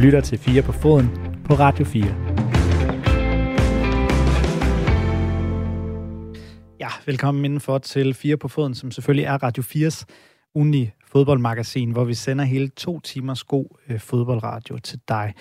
[0.00, 1.10] lytter til 4 på foden
[1.44, 2.04] på Radio 4.
[6.80, 10.04] Ja, velkommen indenfor til 4 på foden, som selvfølgelig er Radio 4's
[10.54, 15.34] ugenlige fodboldmagasin, hvor vi sender hele to timers god øh, fodboldradio til dig.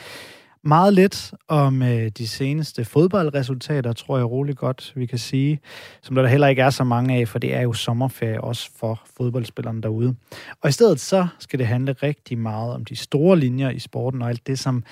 [0.64, 5.60] Meget lidt om øh, de seneste fodboldresultater, tror jeg roligt godt, vi kan sige.
[6.02, 9.02] Som der heller ikke er så mange af, for det er jo sommerferie også for
[9.18, 10.16] fodboldspillerne derude.
[10.62, 14.22] Og i stedet så skal det handle rigtig meget om de store linjer i sporten
[14.22, 14.84] og alt det, som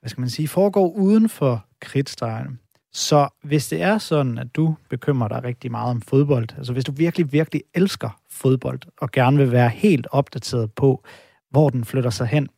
[0.00, 2.58] hvad skal man sige, foregår uden for kridtstregen.
[2.92, 6.84] Så hvis det er sådan, at du bekymrer dig rigtig meget om fodbold, altså hvis
[6.84, 11.04] du virkelig, virkelig elsker fodbold og gerne vil være helt opdateret på,
[11.50, 12.48] hvor den flytter sig hen,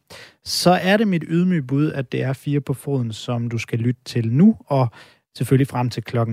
[0.44, 3.78] så er det mit ydmyge bud, at det er fire på foden, som du skal
[3.78, 4.88] lytte til nu, og
[5.36, 6.18] selvfølgelig frem til kl.
[6.18, 6.24] 19.00.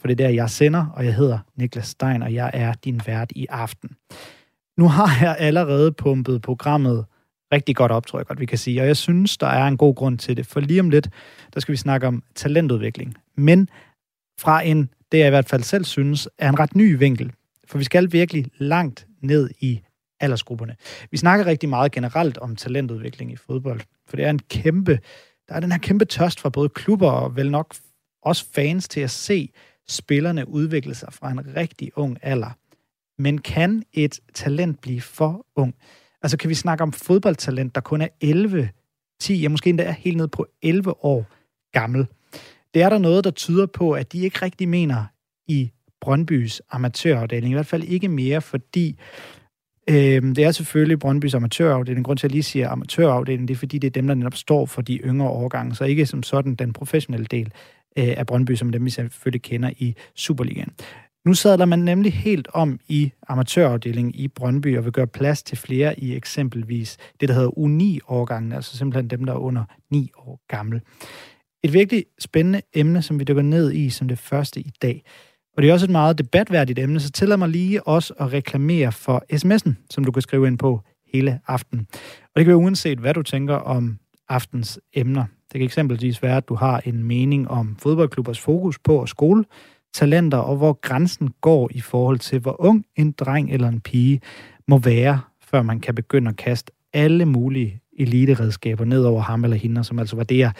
[0.00, 3.00] For det er der, jeg sender, og jeg hedder Niklas Stein, og jeg er din
[3.06, 3.90] vært i aften.
[4.78, 7.04] Nu har jeg allerede pumpet programmet
[7.52, 8.80] rigtig godt op, tror jeg godt, vi kan sige.
[8.80, 10.46] Og jeg synes, der er en god grund til det.
[10.46, 11.08] For lige om lidt,
[11.54, 13.14] der skal vi snakke om talentudvikling.
[13.36, 13.68] Men
[14.40, 17.32] fra en, det jeg i hvert fald selv synes, er en ret ny vinkel.
[17.68, 19.80] For vi skal virkelig langt ned i
[20.20, 20.76] aldersgrupperne.
[21.10, 24.98] Vi snakker rigtig meget generelt om talentudvikling i fodbold, for det er en kæmpe,
[25.48, 27.74] der er den her kæmpe tørst fra både klubber og vel nok
[28.22, 29.52] også fans til at se
[29.88, 32.50] spillerne udvikle sig fra en rigtig ung alder.
[33.18, 35.74] Men kan et talent blive for ung?
[36.22, 38.70] Altså kan vi snakke om fodboldtalent, der kun er 11,
[39.20, 41.26] 10, ja måske endda er helt ned på 11 år
[41.72, 42.06] gammel.
[42.74, 45.04] Det er der noget, der tyder på, at de ikke rigtig mener
[45.46, 45.70] i
[46.00, 47.50] Brøndbys amatørafdeling.
[47.50, 48.98] I hvert fald ikke mere, fordi
[49.90, 52.06] øh, det er selvfølgelig Brøndbys amatørafdeling.
[52.06, 54.34] Grund til, at jeg lige siger amatørafdeling, det er, fordi det er dem, der netop
[54.34, 57.52] står for de yngre årgange, så ikke som sådan den professionelle del
[57.98, 60.72] øh, af Brøndby, som dem vi selvfølgelig kender i Superligaen.
[61.26, 65.58] Nu sadler man nemlig helt om i amatørafdelingen i Brøndby og vil gøre plads til
[65.58, 70.40] flere i eksempelvis det, der hedder U9-årgangen, altså simpelthen dem, der er under 9 år
[70.48, 70.80] gamle.
[71.64, 75.02] Et virkelig spændende emne, som vi dykker ned i som det første i dag.
[75.56, 78.92] Og det er også et meget debatværdigt emne, så tillad mig lige også at reklamere
[78.92, 80.80] for sms'en, som du kan skrive ind på
[81.12, 81.86] hele aften.
[82.22, 85.24] Og det kan være uanset, hvad du tænker om aftens emner.
[85.52, 89.44] Det kan eksempelvis være, at du har en mening om fodboldklubbers fokus på at skole
[89.94, 94.20] talenter, og hvor grænsen går i forhold til, hvor ung en dreng eller en pige
[94.68, 99.56] må være, før man kan begynde at kaste alle mulige eliteredskaber ned over ham eller
[99.56, 100.52] hende, som altså var det, jeg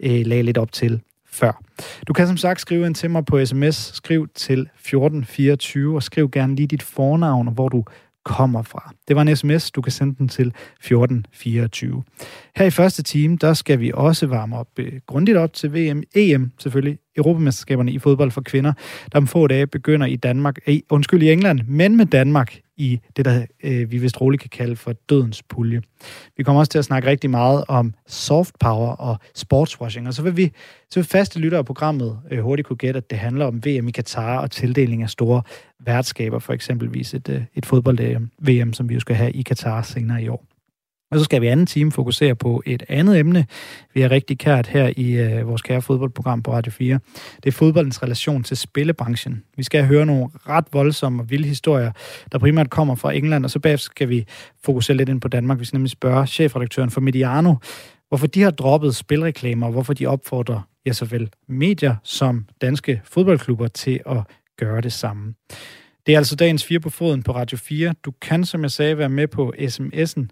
[0.00, 1.00] øh, lagde lidt op til
[1.32, 1.62] før.
[2.08, 3.76] Du kan som sagt skrive ind til mig på sms.
[3.94, 7.84] Skriv til 1424, og skriv gerne lige dit fornavn, og hvor du
[8.24, 8.92] kommer fra.
[9.08, 12.02] Det var en sms, du kan sende den til 1424.
[12.56, 16.02] Her i første time, der skal vi også varme op øh, grundigt op til VM,
[16.14, 18.72] EM selvfølgelig, Europamesterskaberne i fodbold for kvinder,
[19.12, 20.58] der om få dage begynder i Danmark,
[20.90, 24.76] undskyld i England, men med Danmark i det, der øh, vi vist roligt kan kalde
[24.76, 25.82] for dødens pulje.
[26.36, 30.22] Vi kommer også til at snakke rigtig meget om soft power og sportswashing, og så
[30.22, 30.52] vil vi
[30.90, 33.88] så vil faste lyttere af programmet øh, hurtigt kunne gætte, at det handler om VM
[33.88, 35.42] i Katar og tildeling af store
[35.80, 39.82] værtskaber, for eksempelvis et, øh, et fodbold-VM, øh, som vi jo skal have i Katar
[39.82, 40.51] senere i år.
[41.12, 43.46] Og så skal vi anden time fokusere på et andet emne,
[43.94, 46.98] vi har rigtig kært her i øh, vores kære fodboldprogram på Radio 4.
[47.36, 49.42] Det er fodboldens relation til spillebranchen.
[49.56, 51.92] Vi skal høre nogle ret voldsomme og vilde historier,
[52.32, 54.24] der primært kommer fra England, og så bagefter skal vi
[54.64, 55.60] fokusere lidt ind på Danmark.
[55.60, 57.54] Vi skal nemlig spørge chefredaktøren for Mediano,
[58.08, 63.68] hvorfor de har droppet spilreklamer, og hvorfor de opfordrer ja, såvel medier som danske fodboldklubber
[63.68, 64.18] til at
[64.58, 65.34] gøre det samme.
[66.06, 67.94] Det er altså dagens 4 på foden på Radio 4.
[68.04, 70.26] Du kan, som jeg sagde, være med på sms'en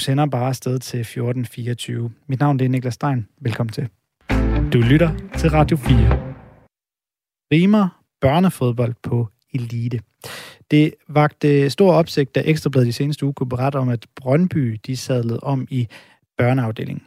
[0.00, 2.10] du sender bare afsted til 1424.
[2.26, 3.26] Mit navn det er Niklas Stein.
[3.40, 3.88] Velkommen til.
[4.72, 5.96] Du lytter til Radio 4.
[7.52, 10.00] Rimer børnefodbold på elite.
[10.70, 14.96] Det vagte stor opsigt, da Ekstrabladet i seneste uge kunne berette om, at Brøndby de
[14.96, 15.88] sadlede om i
[16.38, 17.02] børneafdelingen.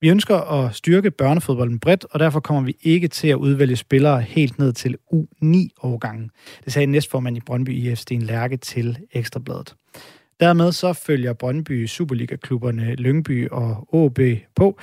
[0.00, 4.22] Vi ønsker at styrke børnefodbolden bredt, og derfor kommer vi ikke til at udvælge spillere
[4.22, 6.30] helt ned til U9-årgangen.
[6.64, 9.74] Det sagde næstformand i Brøndby IF Sten Lærke til Ekstrabladet.
[10.40, 14.18] Dermed så følger Brøndby Superliga-klubberne Lyngby og AB
[14.54, 14.78] på,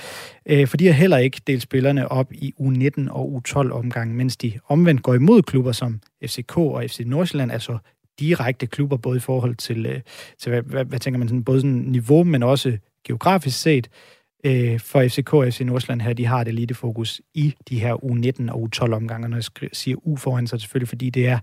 [0.46, 4.60] øh, for de har heller ikke delt spillerne op i U19 og U12-omgangen, mens de
[4.68, 7.78] omvendt går imod klubber som FCK og FC Nordsjælland, altså
[8.20, 10.02] direkte klubber, både i forhold til, øh,
[10.40, 12.78] til hvad, hvad, hvad tænker man, sådan, både sådan niveau, men også
[13.08, 13.90] geografisk set.
[14.44, 18.52] Øh, for FCK og FC Nordsjælland her, de har det elitefokus i de her U19
[18.52, 21.40] og U12-omgange, når jeg siger U foran så selvfølgelig, fordi det er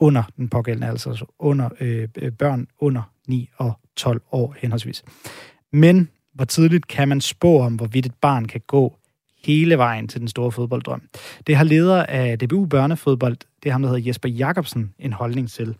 [0.00, 5.04] under den pågældende, altså under øh, øh børn under 9 og 12 år henholdsvis.
[5.72, 8.96] Men hvor tidligt kan man spå om, hvorvidt et barn kan gå
[9.44, 11.02] hele vejen til den store fodbolddrøm?
[11.46, 15.50] Det har leder af DBU Børnefodbold, det er ham, der hedder Jesper Jakobsen, en holdning
[15.50, 15.76] til.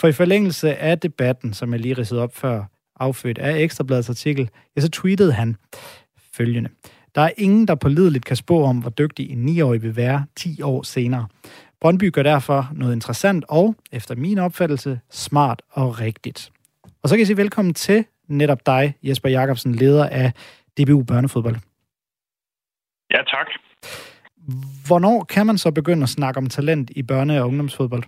[0.00, 2.64] For i forlængelse af debatten, som jeg lige ridsede op før,
[3.00, 5.56] affødt af Ekstrabladets artikel, ja, så tweetede han,
[6.34, 6.70] følgende.
[7.14, 10.62] Der er ingen, der pålideligt kan spå om, hvor dygtig en 9-årig vil være 10
[10.62, 11.26] år senere.
[11.80, 16.52] Brøndby gør derfor noget interessant og, efter min opfattelse, smart og rigtigt.
[17.04, 18.04] Og så kan jeg sige velkommen til
[18.40, 20.28] netop dig, Jesper Jakobsen, leder af
[20.76, 21.56] DBU Børnefodbold.
[23.14, 23.48] Ja, tak.
[24.86, 28.04] Hvornår kan man så begynde at snakke om talent i børne- og ungdomsfodbold?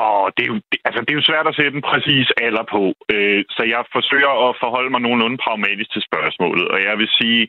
[0.00, 0.56] Åh, det er, jo,
[0.86, 2.82] altså, det er jo svært at sætte en præcis alder på,
[3.14, 7.42] øh, så jeg forsøger at forholde mig nogenlunde pragmatisk til spørgsmålet, og jeg vil sige,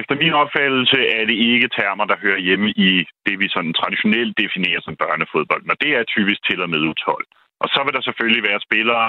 [0.00, 2.90] efter min opfattelse er det ikke termer, der hører hjemme i
[3.26, 7.26] det, vi sådan traditionelt definerer som børnefodbold, men det er typisk til og med 12.
[7.62, 9.06] Og så vil der selvfølgelig være spillere,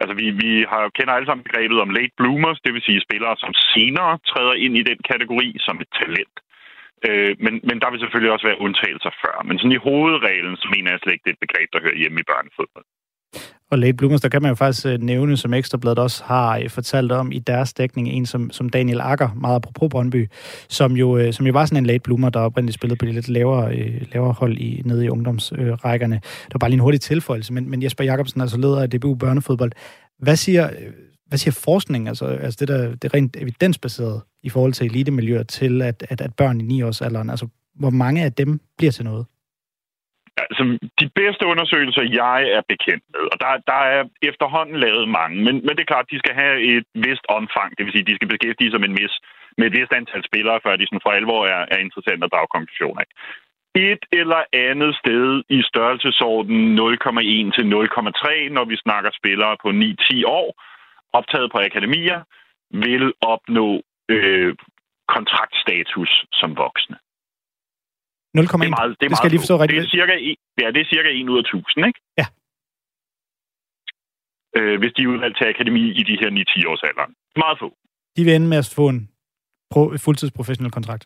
[0.00, 3.34] altså vi, vi har, kender alle sammen begrebet om late bloomers, det vil sige spillere,
[3.44, 6.36] som senere træder ind i den kategori som et talent.
[7.06, 9.36] Øh, men, men der vil selvfølgelig også være undtagelser før.
[9.48, 12.00] Men sådan i hovedreglen, så mener jeg slet ikke, det er et begreb, der hører
[12.02, 12.86] hjemme i børnefodbold.
[13.70, 16.70] Og late bloomers, der kan man jo faktisk øh, nævne, som Ekstrabladet også har øh,
[16.70, 20.28] fortalt om i deres dækning, en som, som Daniel Akker, meget apropos Brøndby,
[20.68, 23.12] som jo, øh, som jo var sådan en late bloomer, der oprindeligt spillede på de
[23.12, 23.76] lidt lavere,
[24.12, 26.14] lavere hold i, nede i ungdomsrækkerne.
[26.14, 29.14] Det var bare lige en hurtig tilføjelse, men, men Jesper Jacobsen, altså leder af DBU
[29.14, 29.72] Børnefodbold.
[30.18, 30.70] Hvad siger,
[31.26, 35.82] hvad siger forskning, altså, altså det, der, det rent evidensbaseret i forhold til elitemiljøer, til
[35.82, 37.46] at, at, at børn i 9-årsalderen, altså
[37.78, 39.26] hvor mange af dem bliver til noget?
[40.42, 40.62] Altså,
[41.00, 45.54] de bedste undersøgelser, jeg er bekendt med, og der, der er efterhånden lavet mange, men,
[45.64, 48.32] men det er klart, de skal have et vist omfang, det vil sige, de skal
[48.32, 49.14] beskæftige sig med, en vis,
[49.58, 52.54] med et vist antal spillere, før de sådan for alvor er, er interessant at drage
[52.56, 53.10] konklusioner af.
[53.90, 60.22] Et eller andet sted i størrelsesorden 0,1 til 0,3, når vi snakker spillere på 9-10
[60.40, 60.48] år,
[61.18, 62.20] optaget på akademier,
[62.70, 63.82] vil opnå
[64.14, 64.54] øh,
[65.14, 66.96] kontraktstatus som voksne.
[68.38, 68.42] 0,1.
[68.42, 69.78] Det, er meget, det, er det skal jeg lige forstå rigtigt.
[69.80, 70.14] Det er cirka,
[70.62, 72.00] ja, det er cirka 1 ud af 1000, ikke?
[72.20, 72.26] Ja.
[74.58, 77.12] Øh, hvis de er udvalgt til akademi i de her 9-10 års alderen.
[77.44, 77.68] Meget få.
[78.16, 79.00] De vil ende med at få en
[79.74, 81.04] pro- fuldtidsprofessionel kontrakt?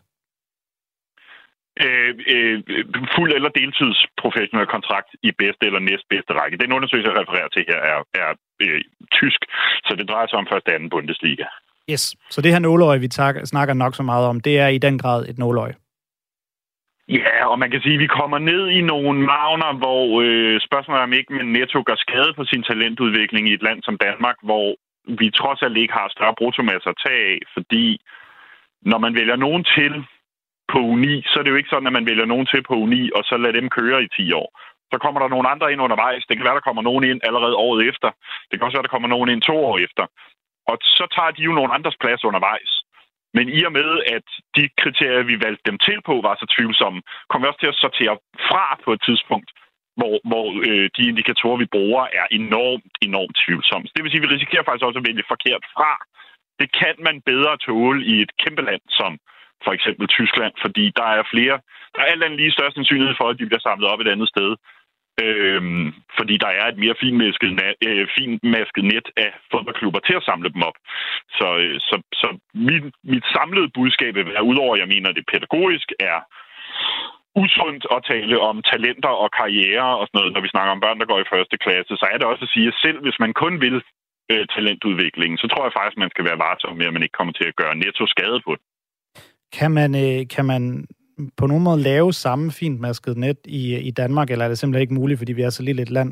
[1.83, 2.57] Øh, øh,
[3.15, 6.57] fuld eller deltidsprofessionel kontrakt i bedste eller næstbedste række.
[6.63, 8.29] Den undersøgelse, jeg refererer til her, er, er
[8.63, 8.81] øh,
[9.19, 9.41] tysk,
[9.85, 11.47] så det drejer sig om første anden Bundesliga.
[11.91, 13.09] Yes, så det her nåløje, vi
[13.53, 15.75] snakker nok så meget om, det er i den grad et nåløje.
[17.19, 20.99] Ja, og man kan sige, at vi kommer ned i nogle magner, hvor øh, spørgsmålet
[20.99, 24.37] er, om ikke man netto gør skade på sin talentudvikling i et land som Danmark,
[24.43, 24.75] hvor
[25.19, 28.01] vi trods alt ikke har større bruttomasser at tage af, fordi
[28.81, 29.93] når man vælger nogen til
[30.71, 33.11] på uni, så er det jo ikke sådan, at man vælger nogen til på uni,
[33.15, 34.49] og så lader dem køre i 10 år.
[34.91, 36.25] Så kommer der nogle andre ind undervejs.
[36.25, 38.09] Det kan være, der kommer nogen ind allerede året efter.
[38.47, 40.05] Det kan også være, der kommer nogen ind to år efter.
[40.67, 42.80] Og så tager de jo nogle andres plads undervejs.
[43.37, 46.99] Men i og med, at de kriterier, vi valgte dem til på, var så tvivlsomme,
[47.29, 48.15] kommer vi også til at sortere
[48.49, 49.49] fra på et tidspunkt,
[49.99, 53.85] hvor, hvor øh, de indikatorer, vi bruger, er enormt, enormt tvivlsomme.
[53.87, 55.91] Så det vil sige, at vi risikerer faktisk også at vælge forkert fra.
[56.59, 59.11] Det kan man bedre tåle i et kæmpe land som
[59.65, 61.55] for eksempel Tyskland, fordi der er flere,
[61.93, 64.29] der er alt andet lige større sandsynlighed for, at de bliver samlet op et andet
[64.33, 64.49] sted.
[65.25, 65.87] Øhm,
[66.17, 67.51] fordi der er et mere finmasket,
[67.87, 70.77] øh, finmasket net af fodboldklubber til at samle dem op.
[71.37, 75.15] Så, øh, så, så mit, mit samlede budskab vil være, udover at jeg mener, at
[75.15, 76.19] det pædagogisk er
[77.43, 80.99] usundt at tale om talenter og karriere og sådan noget, når vi snakker om børn,
[80.99, 83.33] der går i første klasse, så er det også at sige, at selv hvis man
[83.43, 83.77] kun vil
[84.31, 87.33] øh, talentudviklingen, så tror jeg faktisk, man skal være varsom med, at man ikke kommer
[87.33, 88.63] til at gøre netto skade på det.
[89.57, 90.61] Kan man, øh, kan man
[91.37, 94.93] på nogen måde lave samme fintmasket net i, i Danmark, eller er det simpelthen ikke
[94.93, 96.11] muligt, fordi vi er så lille et land,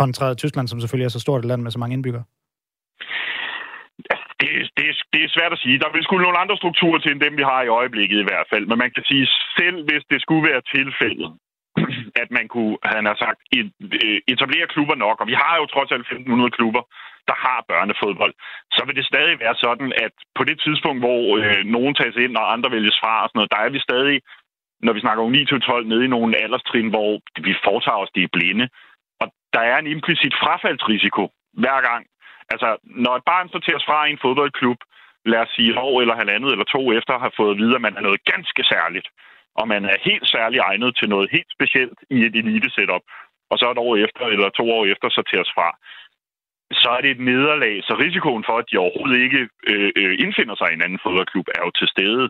[0.00, 2.24] kontra Tyskland, som selvfølgelig er så stort et land med så mange indbyggere?
[4.40, 5.82] Det, det, det er svært at sige.
[5.84, 8.48] Der vil skulle nogle andre strukturer til, end dem vi har i øjeblikket i hvert
[8.52, 8.64] fald.
[8.70, 9.26] Men man kan sige,
[9.58, 11.30] selv hvis det skulle være tilfældet,
[12.22, 15.90] at man kunne, han har sagt, øh, etablere klubber nok, og vi har jo trods
[15.92, 16.82] alt 1.500 klubber,
[17.30, 18.34] der har børnefodbold,
[18.76, 22.34] så vil det stadig være sådan, at på det tidspunkt, hvor øh, nogen tages ind,
[22.40, 24.18] og andre vælges fra og sådan noget, der er vi stadig,
[24.84, 27.10] når vi snakker om 9-12, nede i nogle alderstrin, hvor
[27.46, 28.68] vi foretager os det blinde.
[29.20, 31.24] Og der er en implicit frafaldsrisiko
[31.62, 32.06] hver gang.
[32.52, 34.78] Altså, når et barn sorteres fra i en fodboldklub,
[35.32, 37.96] lad os sige år eller halvandet eller to efter, har fået at vide, at man
[37.96, 39.08] er noget ganske særligt,
[39.60, 43.04] og man er helt særligt egnet til noget helt specielt i et elite setup,
[43.50, 45.68] og så et år efter eller to år efter sorteres fra,
[46.82, 47.74] så er det et nederlag.
[47.86, 51.46] Så risikoen for, at de overhovedet ikke øh, øh, indfinder sig i en anden fodboldklub,
[51.56, 52.24] er jo til stede.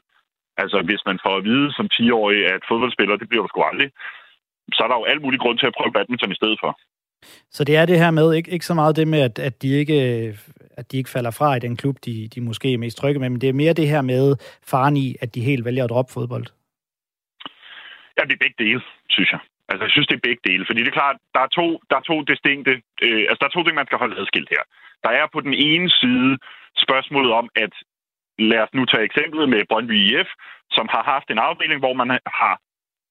[0.62, 3.90] Altså, hvis man får at vide som 10-årig, at fodboldspiller, det bliver du sgu aldrig,
[4.76, 6.78] så er der jo alt mulig grund til at prøve badminton i stedet for.
[7.50, 9.68] Så det er det her med, ikke, ikke så meget det med, at, at, de
[9.68, 9.98] ikke,
[10.80, 13.30] at de ikke falder fra i den klub, de, de måske er mest trygge med,
[13.30, 14.36] men det er mere det her med
[14.70, 16.46] faren i, at de helt vælger at droppe fodbold.
[18.16, 19.40] Ja, det er begge dele, synes jeg.
[19.68, 21.96] Altså, jeg synes, det er begge dele, fordi det er klart, der er to, der
[21.96, 22.72] er to distinkte,
[23.06, 24.62] øh, altså der er to ting, man skal holde adskilt her.
[25.04, 26.32] Der er på den ene side
[26.84, 27.72] spørgsmålet om, at
[28.38, 30.28] lad os nu tage eksemplet med Brøndby IF,
[30.70, 32.08] som har haft en afdeling, hvor man
[32.40, 32.54] har,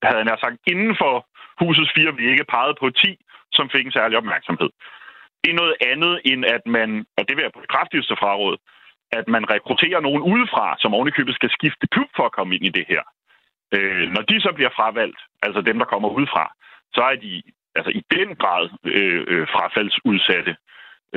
[0.03, 1.13] havde nær sagt, inden for
[1.61, 3.17] husets fire vægge peget på 10,
[3.51, 4.69] som fik en særlig opmærksomhed.
[5.43, 8.57] Det er noget andet, end at man, og det vil jeg på det kraftigste fraråd,
[9.11, 12.75] at man rekrutterer nogen udefra, som ovenikøbet skal skifte klub for at komme ind i
[12.77, 13.03] det her.
[13.75, 16.45] Øh, når de så bliver fravalgt, altså dem, der kommer udefra,
[16.93, 17.43] så er de
[17.75, 20.55] altså i den grad øh, øh, frafaldsudsatte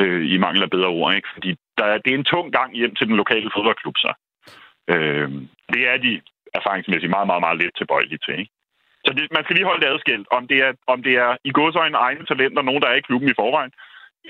[0.01, 1.15] øh, i mangel af bedre ord.
[1.15, 1.29] Ikke?
[1.35, 4.13] Fordi der, er, det er en tung gang hjem til den lokale fodboldklub, så.
[4.93, 5.29] Øh,
[5.75, 6.13] det er de
[6.59, 8.35] erfaringsmæssigt meget, meget, meget lidt tilbøjelige til.
[8.41, 8.53] Ikke?
[9.05, 11.51] Så det, man skal lige holde det adskilt, om det er, om det er i
[11.59, 13.73] godsøjne egne talenter, nogen, der er i klubben i forvejen,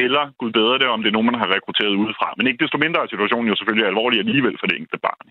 [0.05, 2.29] eller, gud bedre det, om det er nogen, man har rekrutteret udefra.
[2.37, 5.27] Men ikke desto mindre er situationen jo selvfølgelig alvorlig alligevel for det enkelte barn.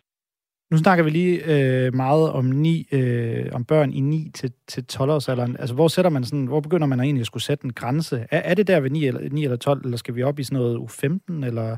[0.71, 4.85] Nu snakker vi lige øh, meget om ni, øh, om børn i 9 til, til
[4.85, 5.57] 12 års alderen.
[5.59, 8.27] Altså, hvor sætter man sådan, hvor begynder man egentlig at skulle sætte en grænse?
[8.31, 10.43] Er, er det der ved 9 eller, 9 eller 12, eller skal vi op i
[10.43, 11.77] sådan noget U15, eller...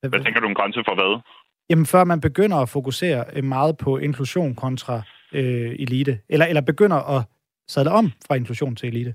[0.00, 1.20] Hvad, hvad tænker du om grænse for hvad?
[1.70, 5.02] Jamen, før man begynder at fokusere øh, meget på inklusion kontra
[5.34, 7.22] øh, elite, eller, eller begynder at
[7.68, 9.14] sadle om fra inklusion til elite?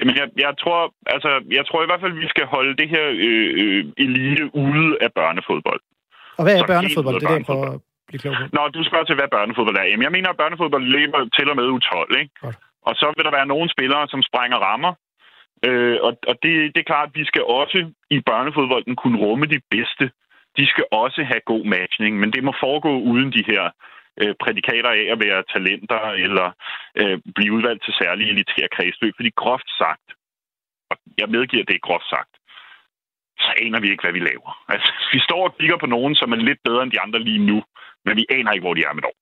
[0.00, 3.04] Jamen, jeg, jeg, tror, altså, jeg tror i hvert fald, vi skal holde det her
[3.26, 5.80] øh, øh elite ude af børnefodbold.
[6.38, 7.14] Og hvad er børnefodbold?
[7.20, 8.44] Det er det, jeg prøver at blive klog på.
[8.56, 9.86] Nå, du spørger til, hvad børnefodbold er.
[9.90, 12.32] Jamen, jeg mener, at børnefodbold lever til og med U12, ikke?
[12.44, 12.56] Godt.
[12.88, 14.92] Og så vil der være nogle spillere, som sprænger rammer.
[15.66, 17.78] Øh, og og det, det er klart, at vi skal også
[18.16, 20.04] i børnefodbolden kunne rumme de bedste.
[20.58, 23.62] De skal også have god matchning, men det må foregå uden de her
[24.20, 26.46] øh, prædikater af at være talenter eller
[27.00, 29.14] øh, blive udvalgt til særlige elitære kredsløb.
[29.16, 30.06] Fordi groft sagt,
[30.90, 32.32] og jeg medgiver, det er groft sagt,
[33.38, 34.50] så aner vi ikke, hvad vi laver.
[34.68, 37.46] Altså, vi står og kigger på nogen, som er lidt bedre end de andre lige
[37.50, 37.62] nu,
[38.04, 39.18] men vi aner ikke, hvor de er med et år.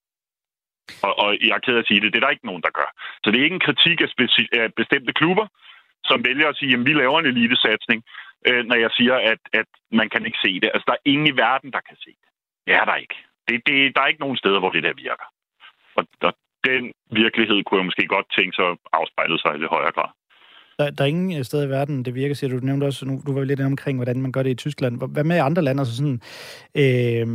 [1.07, 2.78] Og, og jeg er ked af at sige det, det er der ikke nogen, der
[2.81, 2.90] gør.
[3.23, 5.47] Så det er ikke en kritik af, speci- af bestemte klubber,
[6.04, 8.00] som vælger at sige, at vi laver en elitesatsning,
[8.49, 10.71] øh, når jeg siger, at, at man kan ikke se det.
[10.75, 12.28] Altså, der er ingen i verden, der kan se det.
[12.66, 13.16] Det er der ikke.
[13.49, 15.28] Det, det, der er ikke nogen steder, hvor det der virker.
[15.99, 16.33] Og, og
[16.64, 20.11] den virkelighed kunne jeg måske godt tænke sig at afspejle sig i lidt højere grad.
[20.79, 22.59] Der, der er ingen steder i verden, det virker, siger du.
[22.59, 25.12] Du nævnte også, nu, du var lidt omkring, hvordan man gør det i Tyskland.
[25.12, 26.21] Hvad med andre lande, altså sådan
[26.83, 27.26] øh,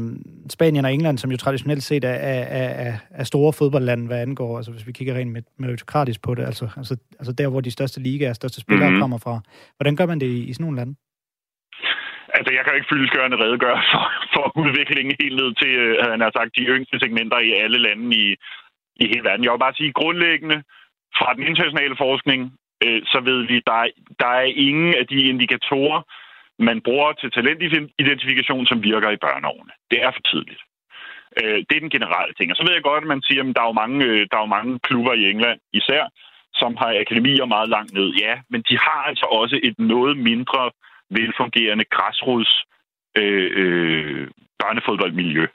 [0.50, 2.44] Spanien og England, som jo traditionelt set er, er,
[2.88, 6.66] er, er store fodboldlande, hvad angår, altså hvis vi kigger rent meritokratisk på det, altså,
[6.78, 9.02] altså, altså der, hvor de største ligaer, største spillere mm-hmm.
[9.02, 9.40] kommer fra.
[9.78, 10.96] Hvordan gør man det i, i sådan nogle lande?
[12.38, 14.04] Altså, jeg kan ikke fyldesgørende redegøre for,
[14.34, 18.26] for udviklingen helt ned til, øh, han sagt, de yngste segmenter i alle lande i,
[19.02, 19.44] i hele verden.
[19.44, 20.58] Jeg vil bare sige, grundlæggende
[21.18, 22.40] fra den internationale forskning,
[22.86, 23.88] øh, så ved vi, der er,
[24.20, 26.02] der er ingen af de indikatorer,
[26.60, 29.74] man bruger til talentidentifikation, som virker i børneårene.
[29.92, 30.62] Det er for tidligt.
[31.40, 32.52] Øh, det er den generelle ting.
[32.52, 34.38] Og så ved jeg godt, at man siger, at der er jo mange, øh, der
[34.38, 36.04] er jo mange klubber i England især,
[36.54, 38.10] som har akademier meget langt ned.
[38.24, 40.72] Ja, men de har altså også et noget mindre
[41.10, 42.52] velfungerende græsrods
[43.18, 44.28] øh, øh,
[44.60, 45.46] børnefodboldmiljø.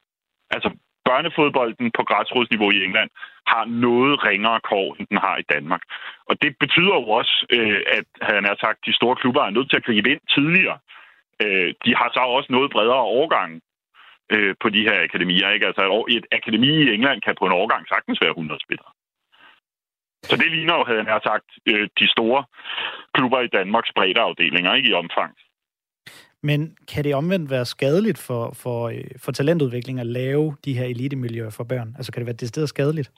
[0.50, 0.70] Altså
[1.08, 3.10] børnefodbolden på græsrodsniveau i England
[3.52, 5.82] har noget ringere kår, end den har i Danmark.
[6.28, 9.70] Og det betyder jo også, øh, at han jeg sagt, de store klubber er nødt
[9.70, 10.78] til at gribe ind tidligere.
[11.42, 13.50] Øh, de har så også noget bredere overgang
[14.34, 15.48] øh, på de her akademier.
[15.50, 15.66] Ikke?
[15.66, 18.92] Altså et akademi i England kan på en overgang sagtens være 100 spillere.
[20.28, 22.44] Så det ligner jo, havde jeg sagt, øh, de store
[23.14, 25.32] klubber i Danmarks bredde afdelinger, ikke i omfang.
[26.42, 30.84] Men kan det omvendt være skadeligt for, for, øh, for talentudvikling at lave de her
[30.84, 31.94] elitemiljøer for børn?
[31.96, 33.10] Altså kan det være det sted skadeligt?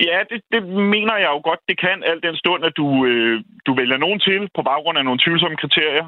[0.00, 0.62] Ja, det, det
[0.94, 4.20] mener jeg jo godt, det kan, alt den stund, at du, øh, du vælger nogen
[4.20, 6.06] til på baggrund af nogle tvivlsomme kriterier.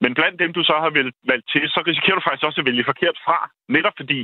[0.00, 2.68] Men blandt dem, du så har valgt, valgt til, så risikerer du faktisk også at
[2.70, 3.38] vælge forkert fra.
[3.68, 4.20] Netop fordi,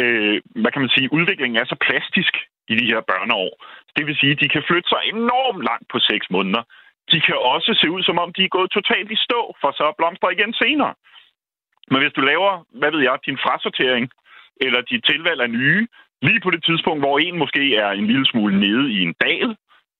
[0.00, 2.34] øh, hvad kan man sige, udviklingen er så plastisk
[2.72, 3.52] i de her børneår.
[3.96, 6.62] Det vil sige, at de kan flytte sig enormt langt på seks måneder.
[7.10, 9.92] De kan også se ud, som om de er gået totalt i stå, for så
[9.98, 10.94] blomstrer igen senere.
[11.90, 14.10] Men hvis du laver, hvad ved jeg, din frasortering,
[14.60, 15.86] eller dit tilvalg af nye,
[16.22, 19.56] lige på det tidspunkt, hvor en måske er en lille smule nede i en dal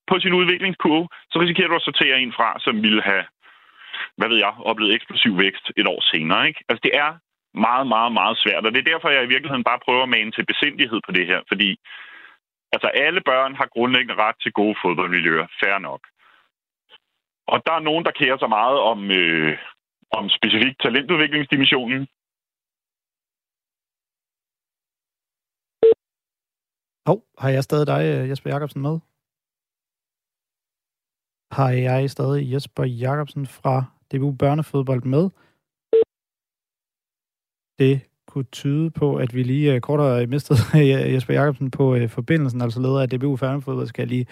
[0.07, 3.25] på sin udviklingskurve, så risikerer du at sortere en fra, som ville have,
[4.17, 6.47] hvad ved jeg, oplevet eksplosiv vækst et år senere.
[6.47, 6.61] Ikke?
[6.69, 7.09] Altså det er
[7.67, 10.31] meget, meget, meget svært, og det er derfor, jeg i virkeligheden bare prøver at mane
[10.31, 11.69] til besindighed på det her, fordi
[12.75, 16.01] altså alle børn har grundlæggende ret til gode fodboldmiljøer, fair nok.
[17.47, 19.57] Og der er nogen, der kærer sig meget om, øh,
[20.17, 22.01] om specifikt talentudviklingsdimensionen.
[27.07, 28.95] Hov, oh, har jeg stadig dig, øh, Jesper Jacobsen, med?
[31.57, 33.75] Har jeg stadig Jesper Jacobsen fra
[34.09, 35.25] DBU Børnefodbold med?
[37.79, 40.57] Det kunne tyde på, at vi lige uh, kort har mistet
[41.13, 44.25] Jesper Jacobsen på uh, forbindelsen, altså leder af DBU Færnefodbold, skal jeg lige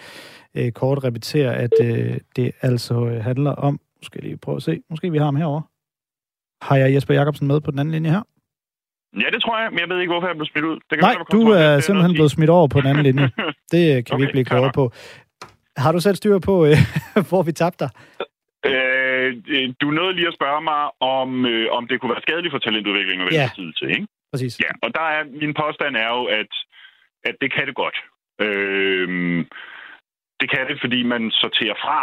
[0.58, 4.56] uh, kort repetere, at uh, det altså uh, handler om, nu skal jeg lige prøve
[4.56, 5.62] at se, måske vi har ham herover.
[6.64, 8.22] Har jeg Jesper Jacobsen med på den anden linje her?
[9.22, 10.74] Ja, det tror jeg, men jeg ved ikke, hvorfor jeg blev smidt ud.
[10.74, 13.30] Det kan Nej, være, du er simpelthen blevet smidt over på den anden linje.
[13.72, 14.92] Det kan okay, vi ikke blive klogere på.
[15.76, 16.76] Har du selv styr på, øh,
[17.28, 17.90] hvor vi tabte dig?
[18.66, 19.01] Øh,
[19.80, 20.82] du nåede lige at spørge mig,
[21.18, 23.50] om, øh, om det kunne være skadeligt for talentudvikling at vælge ja.
[23.58, 24.06] tid til, ikke?
[24.32, 24.60] præcis.
[24.64, 26.52] Ja, og der er, min påstand er jo, at,
[27.28, 27.98] at det kan det godt.
[28.46, 29.08] Øh,
[30.40, 32.00] det kan det, fordi man sorterer fra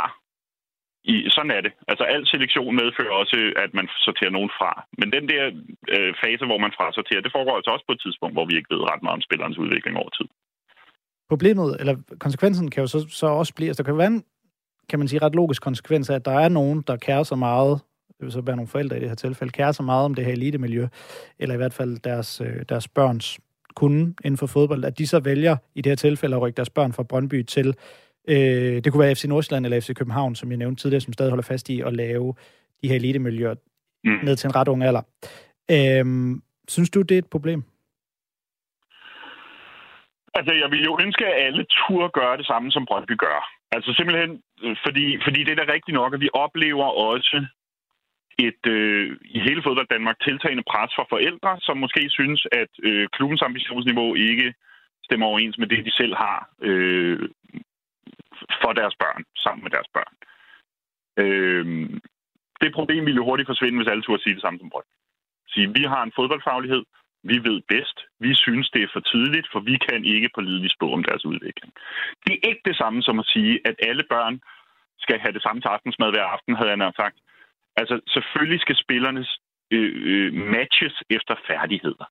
[1.03, 1.73] i, sådan er det.
[1.91, 4.71] Altså, al selektion medfører også, at man sorterer nogen fra.
[4.99, 5.43] Men den der
[5.95, 8.73] øh, fase, hvor man frasorterer, det foregår altså også på et tidspunkt, hvor vi ikke
[8.73, 10.27] ved ret meget om spillerens udvikling over tid.
[11.33, 11.95] Problemet, eller
[12.25, 14.23] konsekvensen kan jo så, så også blive, altså der kan være en,
[14.89, 17.79] kan man sige, ret logisk konsekvens af, at der er nogen, der kærer så meget,
[18.08, 20.25] det vil så være nogle forældre i det her tilfælde, kærer så meget om det
[20.25, 20.88] her elitemiljø,
[21.39, 23.39] eller i hvert fald deres, øh, deres børns
[23.75, 26.69] kunde inden for fodbold, at de så vælger i det her tilfælde at rykke deres
[26.69, 27.75] børn fra Brøndby til
[28.27, 31.29] Øh, det kunne være FC Nordsjælland eller FC København, som jeg nævnte tidligere, som stadig
[31.31, 32.34] holder fast i at lave
[32.81, 33.55] de her elitemiljøer
[34.03, 34.19] mm.
[34.24, 35.01] ned til en ret ung alder.
[35.72, 36.05] Øh,
[36.67, 37.63] synes du, det er et problem?
[40.34, 43.58] Altså, jeg vil jo ønske, at alle tur gøre det samme, som Brøndby gør.
[43.71, 44.31] Altså simpelthen,
[44.63, 47.45] øh, fordi, fordi det er da rigtigt nok, at vi oplever også
[48.47, 53.07] et øh, i hele fodbold Danmark tiltagende pres fra forældre, som måske synes, at øh,
[53.15, 54.53] klubbens ambitionsniveau ikke
[55.05, 57.29] stemmer overens med det, de selv har øh,
[58.61, 60.13] for deres børn, sammen med deres børn.
[61.23, 61.65] Øh,
[62.61, 64.95] det problem ville jo hurtigt forsvinde, hvis alle turde sige det samme som Brøndby.
[65.53, 66.83] Sige, vi har en fodboldfaglighed,
[67.23, 70.93] vi ved bedst, vi synes, det er for tidligt, for vi kan ikke pålideligt spå
[70.93, 71.73] om deres udvikling.
[72.25, 74.41] Det er ikke det samme som at sige, at alle børn
[74.99, 77.17] skal have det samme til aftensmad hver aften, havde han sagt.
[77.75, 79.29] Altså, selvfølgelig skal spillernes
[79.71, 82.05] øh, øh, matches efter færdigheder.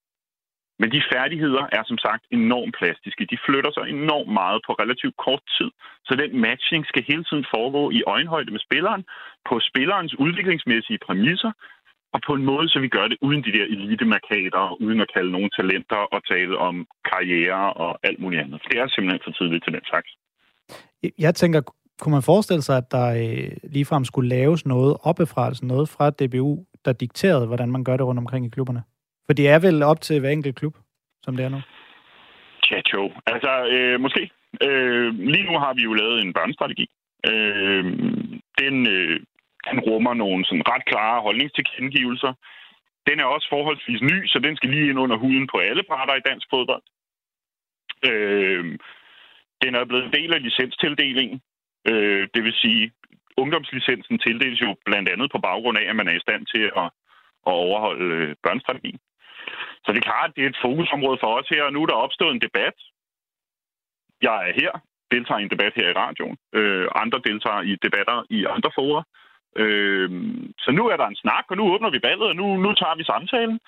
[0.81, 3.31] Men de færdigheder er som sagt enormt plastiske.
[3.33, 5.71] De flytter sig enormt meget på relativt kort tid.
[6.07, 9.05] Så den matching skal hele tiden foregå i øjenhøjde med spilleren,
[9.49, 11.53] på spillerens udviklingsmæssige præmisser,
[12.15, 15.31] og på en måde, så vi gør det uden de der elitemarkader, uden at kalde
[15.33, 18.61] nogen talenter og tale om karriere og alt muligt andet.
[18.69, 20.11] Det er simpelthen for tidligt til den slags.
[21.19, 21.61] Jeg tænker,
[22.01, 26.11] kunne man forestille sig, at der øh, ligefrem skulle laves noget oppefra, altså noget fra
[26.11, 28.83] DBU, der dikterede, hvordan man gør det rundt omkring i klubberne?
[29.27, 30.75] For det er vel op til hver enkelt klub,
[31.23, 31.61] som det er nu?
[32.71, 33.11] Ja, jo.
[33.27, 34.31] Altså, øh, måske.
[34.63, 36.87] Øh, lige nu har vi jo lavet en børnestrategi.
[37.31, 37.85] Øh,
[38.61, 39.21] den, øh,
[39.67, 42.33] den rummer nogle sådan ret klare holdningstilkendegivelser.
[43.09, 46.15] Den er også forholdsvis ny, så den skal lige ind under huden på alle parter
[46.15, 46.83] i dansk fodbold.
[48.11, 48.65] Øh,
[49.63, 51.41] den er blevet en del af licenstildelingen.
[51.91, 52.93] Øh, det vil sige,
[53.37, 56.89] ungdomslicensen tildeles jo blandt andet på baggrund af, at man er i stand til at,
[57.49, 59.01] at overholde øh, børnestrategien.
[59.85, 61.87] Så det er klart, at det er et fokusområde for os her, og nu er
[61.87, 62.77] der opstået en debat.
[64.23, 64.73] Jeg er her,
[65.13, 66.37] deltager i en debat her i radioen.
[66.59, 69.03] Øh, andre deltager i debatter i andre forer.
[69.57, 70.11] Øh,
[70.59, 72.97] så nu er der en snak, og nu åbner vi ballet, og nu, nu tager
[72.97, 73.61] vi samtalen.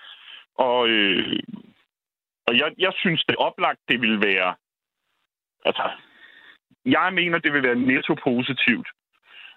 [0.54, 1.40] Og, øh,
[2.46, 4.54] og jeg, jeg synes, det oplagt, det vil være...
[5.64, 5.90] Altså,
[6.84, 8.88] jeg mener, det vil være netto positivt,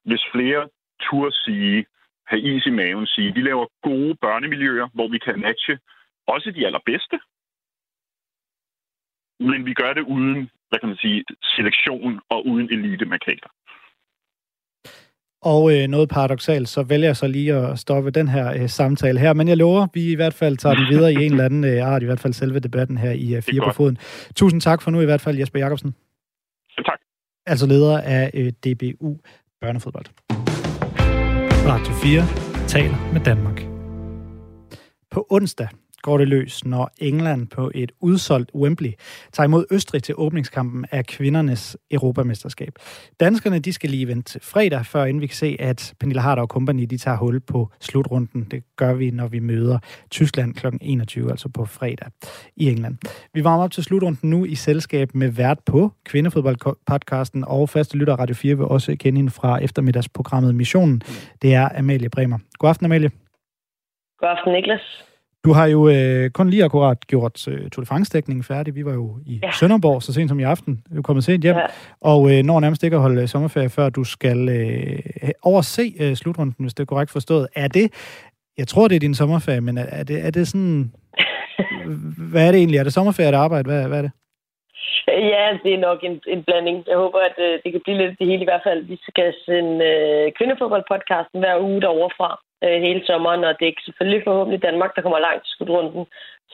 [0.05, 0.69] hvis flere
[1.01, 1.85] turde sige,
[2.27, 5.79] have is i maven, sige, vi laver gode børnemiljøer, hvor vi kan matche
[6.27, 7.19] også de allerbedste.
[9.39, 13.49] Men vi gør det uden, hvad kan man sige, selektion og uden elite-markader.
[15.43, 19.19] Og øh, noget paradoxalt, så vælger jeg så lige at stoppe den her øh, samtale
[19.19, 19.33] her.
[19.33, 21.87] Men jeg lover, vi i hvert fald tager den videre i en eller anden øh,
[21.87, 23.97] art, i hvert fald selve debatten her i øh, Fire på Foden.
[24.35, 25.95] Tusind tak for nu i hvert fald, Jesper Jacobsen.
[26.77, 26.99] Ja, tak.
[27.45, 29.17] Altså leder af øh, DBU
[29.61, 30.05] Børnefodbold.
[31.67, 33.61] Radio 4 taler med Danmark.
[35.11, 35.67] På onsdag
[36.03, 38.91] går det løs, når England på et udsolgt Wembley
[39.31, 42.73] tager imod Østrig til åbningskampen af kvindernes Europamesterskab.
[43.19, 46.41] Danskerne de skal lige vente til fredag, før inden vi kan se, at Pernille Harder
[46.41, 48.43] og kompagni de tager hul på slutrunden.
[48.51, 49.79] Det gør vi, når vi møder
[50.11, 50.67] Tyskland kl.
[50.81, 52.07] 21, altså på fredag
[52.55, 52.97] i England.
[53.33, 58.15] Vi varmer op til slutrunden nu i selskab med vært på Kvindefodboldpodcasten og faste lytter
[58.15, 61.01] Radio 4 vil også kende hende fra eftermiddagsprogrammet Missionen.
[61.41, 62.39] Det er Amalie Bremer.
[62.57, 63.09] God aften, Amalie.
[64.19, 65.12] God aften, Niklas.
[65.45, 68.75] Du har jo øh, kun lige akkurat gjort øh, Tour de France-dækningen færdig.
[68.75, 69.51] Vi var jo i ja.
[69.51, 70.83] Sønderborg så sent som i aften.
[70.91, 71.55] Vi er kommet sent hjem.
[71.55, 71.65] Ja.
[72.01, 74.99] Og øh, når nærmest ikke at holde sommerferie, før du skal øh,
[75.41, 77.47] overse øh, slutrunden, hvis det er korrekt forstået.
[77.55, 77.87] Er det,
[78.57, 80.91] jeg tror det er din sommerferie, men er, er, det, er det sådan...
[82.31, 82.79] hvad er det egentlig?
[82.79, 83.65] Er det sommerferie eller arbejde?
[83.69, 84.11] Hvad, hvad er det?
[85.07, 86.77] Ja, det er nok en, en blanding.
[86.87, 88.81] Jeg håber, at øh, det kan blive lidt det hele i hvert fald.
[88.93, 92.29] Vi skal sende øh, kvindefodboldpodcasten hver uge derovre fra
[92.63, 96.05] øh, hele sommeren, og det er selvfølgelig forhåbentlig Danmark, der kommer langt til slutrunden.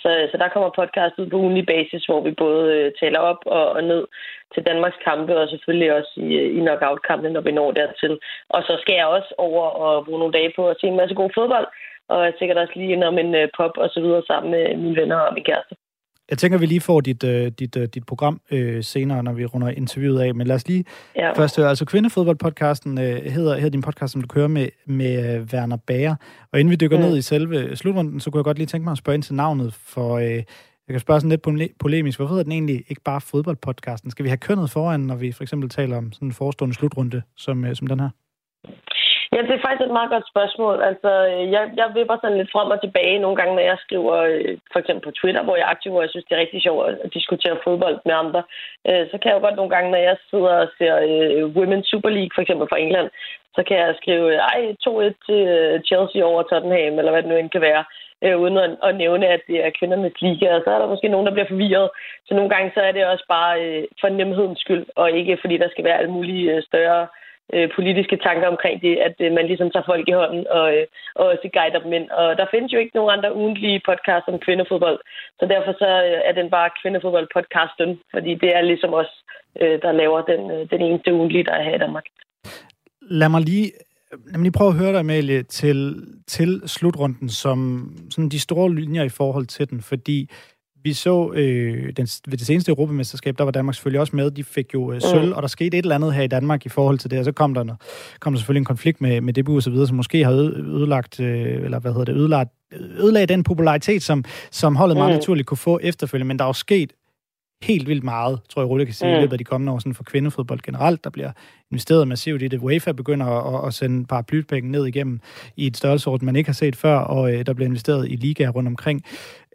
[0.01, 3.41] Så, så der kommer podcast ud på ugenlig basis, hvor vi både øh, taler op
[3.45, 4.07] og, og ned
[4.53, 8.19] til Danmarks kampe, og selvfølgelig også i, øh, i knockout-kampene, når vi når dertil.
[8.49, 11.15] Og så skal jeg også over og bruge nogle dage på at se en masse
[11.15, 11.67] god fodbold.
[12.07, 15.19] og sikkert også lige om en øh, pop og så videre sammen med mine venner
[15.19, 15.75] og min kæreste.
[16.29, 19.45] Jeg tænker, vi lige får dit, uh, dit, uh, dit program uh, senere, når vi
[19.45, 20.35] runder interviewet af.
[20.35, 21.33] Men lad os lige ja.
[21.33, 21.69] først høre.
[21.69, 26.15] Altså, Kvindefodboldpodcasten uh, hedder, hedder din podcast, som du kører med, med uh, Werner Bager.
[26.53, 27.03] Og inden vi dykker mm.
[27.03, 29.35] ned i selve slutrunden, så kunne jeg godt lige tænke mig at spørge ind til
[29.35, 29.73] navnet.
[29.73, 30.43] For uh, jeg
[30.89, 32.19] kan spørge sådan lidt polemisk.
[32.19, 34.11] Hvorfor hedder den egentlig ikke bare fodboldpodcasten?
[34.11, 37.21] Skal vi have kønnet foran, når vi for eksempel taler om sådan en forestående slutrunde
[37.37, 38.09] som, uh, som den her?
[39.39, 40.75] Ja, det er faktisk et meget godt spørgsmål.
[40.89, 44.15] Altså, øh, jeg, jeg vipper sådan lidt frem og tilbage nogle gange, når jeg skriver
[44.31, 46.61] øh, for eksempel på Twitter, hvor jeg er aktiv, hvor jeg synes, det er rigtig
[46.61, 48.41] sjovt at diskutere fodbold med andre.
[48.87, 50.93] Øh, så kan jeg jo godt nogle gange, når jeg sidder og ser
[51.57, 53.09] Women's Super League, for eksempel fra England,
[53.55, 55.41] så kan jeg skrive, ej, 2-1 til
[55.87, 57.83] Chelsea over Tottenham, eller hvad det nu end kan være,
[58.41, 60.47] uden at, at nævne, at det er kvindernes liga.
[60.55, 61.89] Og så er der måske nogen, der bliver forvirret.
[62.27, 65.69] Så nogle gange så er det også bare for nemhedens skyld, og ikke fordi der
[65.69, 67.07] skal være alle mulige større
[67.53, 70.85] øh, politiske tanker omkring det, at øh, man ligesom tager folk i hånden og, øh,
[71.15, 72.07] og også guider dem ind.
[72.19, 74.99] Og der findes jo ikke nogen andre ugentlige podcast om kvindefodbold,
[75.39, 79.11] så derfor så øh, er den bare kvindefodbold-podcasten, fordi det er ligesom os,
[79.61, 82.05] øh, der laver den, øh, den eneste ugentlige, der er her i Danmark.
[83.01, 83.71] Lad mig lige
[84.11, 88.75] Lad mig lige prøve at høre dig, Amalie, til, til slutrunden, som sådan de store
[88.75, 90.29] linjer i forhold til den, fordi
[90.83, 94.31] vi så øh, den, ved det seneste Europamesterskab, der var Danmark selvfølgelig også med.
[94.31, 95.31] De fik jo øh, sølv, mm.
[95.31, 97.31] og der skete et eller andet her i Danmark i forhold til det, og så
[97.31, 97.81] kom der, noget,
[98.19, 101.19] kom der selvfølgelig en konflikt med, med DBU og så videre, som måske har ødelagt,
[101.19, 104.99] øh, eller hvad hedder det, ødelagt, ødelagt den popularitet, som, som holdet mm.
[104.99, 106.93] meget naturligt kunne få efterfølgende, men der er jo sket
[107.61, 109.17] helt vildt meget, tror jeg roligt kan sige, mm.
[109.17, 111.03] i løbet af de kommende år sådan for kvindefodbold generelt.
[111.03, 111.31] Der bliver
[111.71, 112.59] investeret massivt i det.
[112.59, 115.19] UEFA begynder at, at sende paraplybænken ned igennem
[115.55, 118.49] i et størrelsesorden, man ikke har set før, og øh, der bliver investeret i ligaer
[118.49, 119.03] rundt omkring.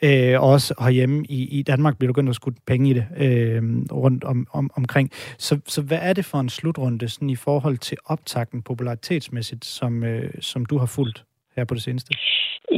[0.06, 3.62] Øh, også herhjemme i, i Danmark bliver der begyndt at skudt penge i det øh,
[3.92, 5.10] rundt om, om, omkring.
[5.38, 10.04] Så, så hvad er det for en slutrunde sådan i forhold til optakten popularitetsmæssigt, som,
[10.04, 11.24] øh, som du har fulgt
[11.56, 12.10] her på det seneste?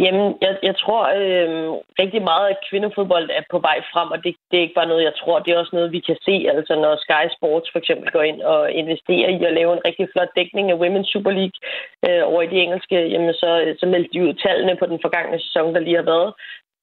[0.04, 1.68] Jamen, jeg, jeg tror øh,
[2.02, 5.08] rigtig meget, at kvindefodbold er på vej frem, og det, det er ikke bare noget,
[5.08, 6.34] jeg tror, det er også noget, vi kan se.
[6.54, 10.06] Altså, når Sky Sports for eksempel går ind og investerer i at lave en rigtig
[10.12, 11.58] flot dækning af Women's Super League
[12.06, 15.38] øh, over i de engelske, jamen så, så meldte de ud tallene på den forgangne
[15.40, 16.30] sæson, der lige har været.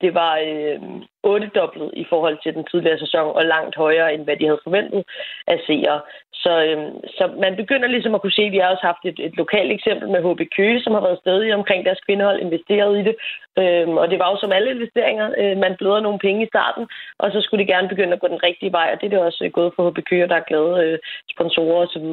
[0.03, 0.79] Det var øh,
[1.23, 5.03] ottedoblet i forhold til den tidligere sæson, og langt højere, end hvad de havde forventet
[5.47, 6.01] af seere.
[6.43, 9.19] Så, øhm, så man begynder ligesom at kunne se, at vi har også haft et,
[9.27, 13.03] et lokalt eksempel med HB Køge, som har været stadig omkring deres kvindehold, investeret i
[13.07, 13.15] det.
[13.61, 16.83] Øhm, og det var jo som alle investeringer, øh, man bløder nogle penge i starten,
[17.19, 19.27] og så skulle de gerne begynde at gå den rigtige vej, og det er det
[19.27, 20.99] også øh, gået for HB Køge, der er glade øh,
[21.33, 22.07] sponsorer osv.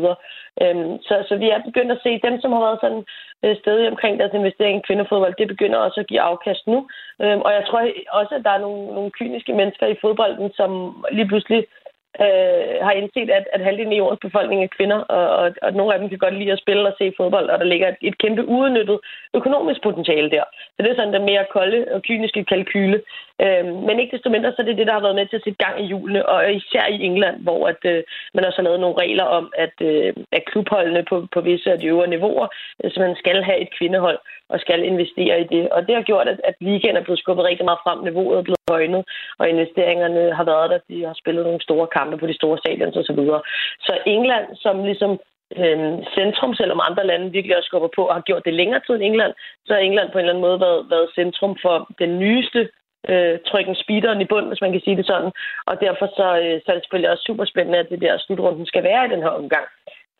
[0.62, 3.04] Øhm, så, så vi er begyndt at se dem, som har været sådan
[3.44, 6.78] øh, stadig omkring deres investering i kvindefodbold, det begynder også at give afkast nu.
[7.22, 7.80] Øhm, og jeg tror
[8.20, 10.70] også, at der er nogle, nogle kyniske mennesker i fodbolden, som
[11.12, 11.79] lige pludselig øh,
[12.24, 15.94] øh, har indset, at, at halvdelen af jordens befolkning er kvinder, og, og, og nogle
[15.94, 18.18] af dem kan godt lide at spille og se fodbold, og der ligger et, et
[18.18, 18.98] kæmpe uudnyttet
[19.34, 20.44] økonomisk potentiale der.
[20.74, 23.02] Så det er sådan der mere kolde og kyniske kalkyle.
[23.44, 25.44] Øh, men ikke desto mindre, så er det det, der har været med til at
[25.44, 28.03] sætte gang i julene, og især i England, hvor at, øh,
[28.35, 31.79] man også har lavet nogle regler om, at, øh, at klubholdene på, på visse af
[31.79, 32.48] de øvre niveauer,
[32.85, 34.18] øh, så man skal have et kvindehold
[34.53, 35.68] og skal investere i det.
[35.68, 38.42] Og det har gjort, at, at ligaen er blevet skubbet rigtig meget frem, niveauet er
[38.42, 39.03] blevet højnet,
[39.38, 42.96] og investeringerne har været der, de har spillet nogle store kampe på de store stadions
[42.96, 43.05] osv.
[43.05, 43.42] Så, videre.
[43.87, 45.12] så England, som ligesom
[45.61, 48.94] øh, centrum, selvom andre lande virkelig også skubber på og har gjort det længere tid
[48.94, 49.33] end England,
[49.66, 52.68] så har England på en eller anden måde været, været centrum for den nyeste
[53.08, 55.32] øh, trykken speederen i bund, hvis man kan sige det sådan.
[55.66, 58.66] Og derfor så, øh, så er det selvfølgelig også super spændende, at det der slutrunden
[58.66, 59.66] skal være i den her omgang.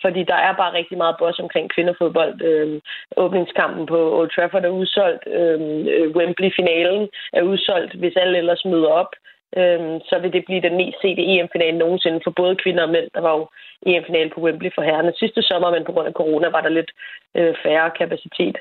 [0.03, 2.43] Fordi der er bare rigtig meget boss omkring kvindefodbold.
[2.43, 2.81] Øh,
[3.16, 5.25] åbningskampen på Old Trafford er udsolgt.
[5.27, 9.12] Øhm, øh, Wembley-finalen er udsolgt, hvis alle ellers møder op.
[9.59, 13.09] Øh, så vil det blive den mest sete EM-finale nogensinde for både kvinder og mænd.
[13.15, 13.45] Der var jo
[13.87, 16.91] EM-finale på Wembley for herrerne sidste sommer, men på grund af corona var der lidt
[17.39, 18.57] øh, færre kapacitet.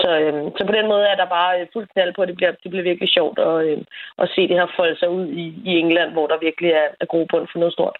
[0.00, 2.36] Så, øhm, så på den måde er der bare øh, fuldt knald på, at det
[2.36, 3.78] bliver, det bliver virkelig sjovt at, øh,
[4.22, 7.06] at se det her folde sig ud i, i England, hvor der virkelig er, er
[7.12, 7.96] grobund for noget stort.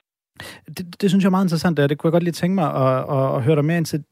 [0.76, 2.68] Det, det synes jeg er meget interessant, og det kunne jeg godt lige tænke mig
[2.84, 4.04] at, at, at høre dig mere ind til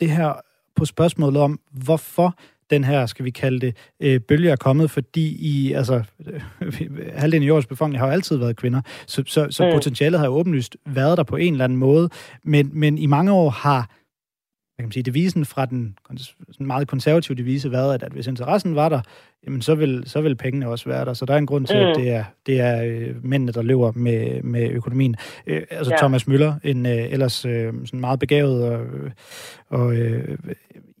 [0.00, 0.30] det her
[0.76, 2.28] på spørgsmålet om, hvorfor
[2.70, 6.02] den her, skal vi kalde det, øh, bølge er kommet, fordi i, altså,
[7.14, 9.72] halvdelen af jordens befolkning har jo altid været kvinder, så, så, så mm.
[9.72, 12.08] potentialet har jo åbenlyst været der på en eller anden måde,
[12.44, 13.90] men, men i mange år har
[14.80, 15.98] hvad kan man sige, devisen fra den
[16.50, 19.00] sådan meget konservative devise været, at, at hvis interessen var der,
[19.46, 21.14] jamen så vil, så vil pengene også være der.
[21.14, 21.82] Så der er en grund til, mm.
[21.82, 25.16] at det er, det er øh, mændene, der løber med, med økonomien.
[25.46, 25.98] Øh, altså ja.
[25.98, 28.86] Thomas Møller, en øh, ellers øh, sådan meget begavet og,
[29.68, 30.38] og øh,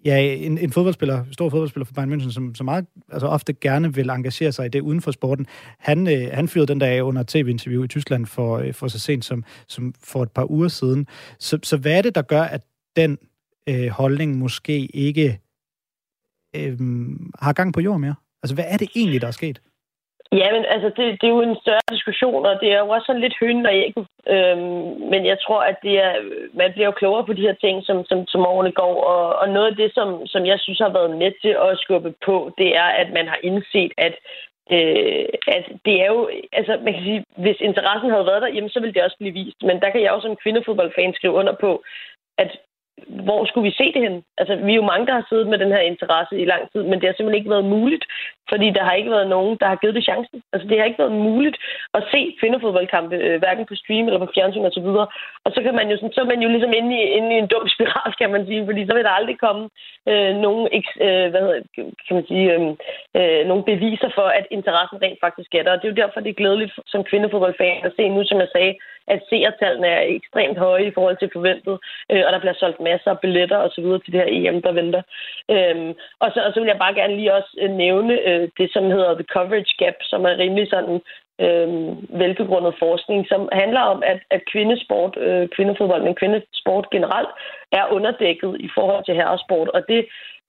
[0.04, 3.94] ja, en, en fodboldspiller, stor fodboldspiller for Bayern München, som, som meget, altså ofte gerne
[3.94, 5.46] vil engagere sig i det uden for sporten.
[5.78, 9.24] Han, øh, han fyrede den dag under tv-interview i Tyskland for, øh, for så sent
[9.24, 11.06] som, som for et par uger siden.
[11.38, 12.62] Så, så hvad er det, der gør, at
[12.96, 13.18] den
[13.68, 15.40] øh, holdning måske ikke
[16.56, 16.78] øh,
[17.38, 18.14] har gang på jord mere?
[18.42, 19.60] Altså, hvad er det egentlig, der er sket?
[20.32, 23.06] Ja, men altså, det, det er jo en større diskussion, og det er jo også
[23.06, 24.06] sådan lidt høn og ægget.
[24.34, 26.12] Øhm, men jeg tror, at det er,
[26.54, 29.04] man bliver jo klogere på de her ting, som, som, som årene går.
[29.04, 32.14] Og, og noget af det, som, som jeg synes har været med til at skubbe
[32.26, 34.14] på, det er, at man har indset, at
[34.76, 38.70] Øh, at det er jo, altså man kan sige, hvis interessen havde været der, jamen
[38.70, 39.62] så ville det også blive vist.
[39.62, 41.82] Men der kan jeg også som kvindefodboldfan skrive under på,
[42.38, 42.50] at
[43.08, 44.22] hvor skulle vi se det hen?
[44.38, 46.82] Altså, vi er jo mange, der har siddet med den her interesse i lang tid,
[46.82, 48.04] men det har simpelthen ikke været muligt,
[48.50, 50.42] fordi der har ikke været nogen, der har givet det chancen.
[50.52, 51.56] Altså, det har ikke været muligt
[51.94, 55.06] at se kvindefodboldkampe, øh, hverken på stream eller på fjernsyn og så videre.
[55.44, 57.38] Og så kan man jo, sådan, så er man jo ligesom inde i, inde i
[57.38, 59.62] en dum spiral, kan man sige, fordi så vil der aldrig komme
[60.10, 60.62] øh, nogen,
[61.06, 61.60] øh, hvad hedder,
[62.06, 62.76] kan man sige, øhm,
[63.18, 65.72] øh, øh, nogle beviser for, at interessen rent faktisk er der.
[65.72, 68.48] Og det er jo derfor, det er glædeligt som kvindefodboldfan at se nu, som jeg
[68.52, 68.74] sagde,
[69.12, 71.76] at seertallene er ekstremt høje i forhold til forventet,
[72.12, 74.62] øh, og der bliver solgt masser af billetter og så videre til det her EM,
[74.62, 75.02] der venter.
[75.54, 78.48] Øh, og, så, og så vil jeg bare gerne lige også øh, nævne øh, Øh,
[78.58, 81.00] det, som hedder The Coverage Gap, som er rimelig sådan
[81.44, 81.68] øh,
[82.22, 87.32] velbegrundet forskning, som handler om, at, at kvindesport, øh, kvindefodbold, men kvindesport generelt,
[87.72, 90.00] er underdækket i forhold til herresport, og det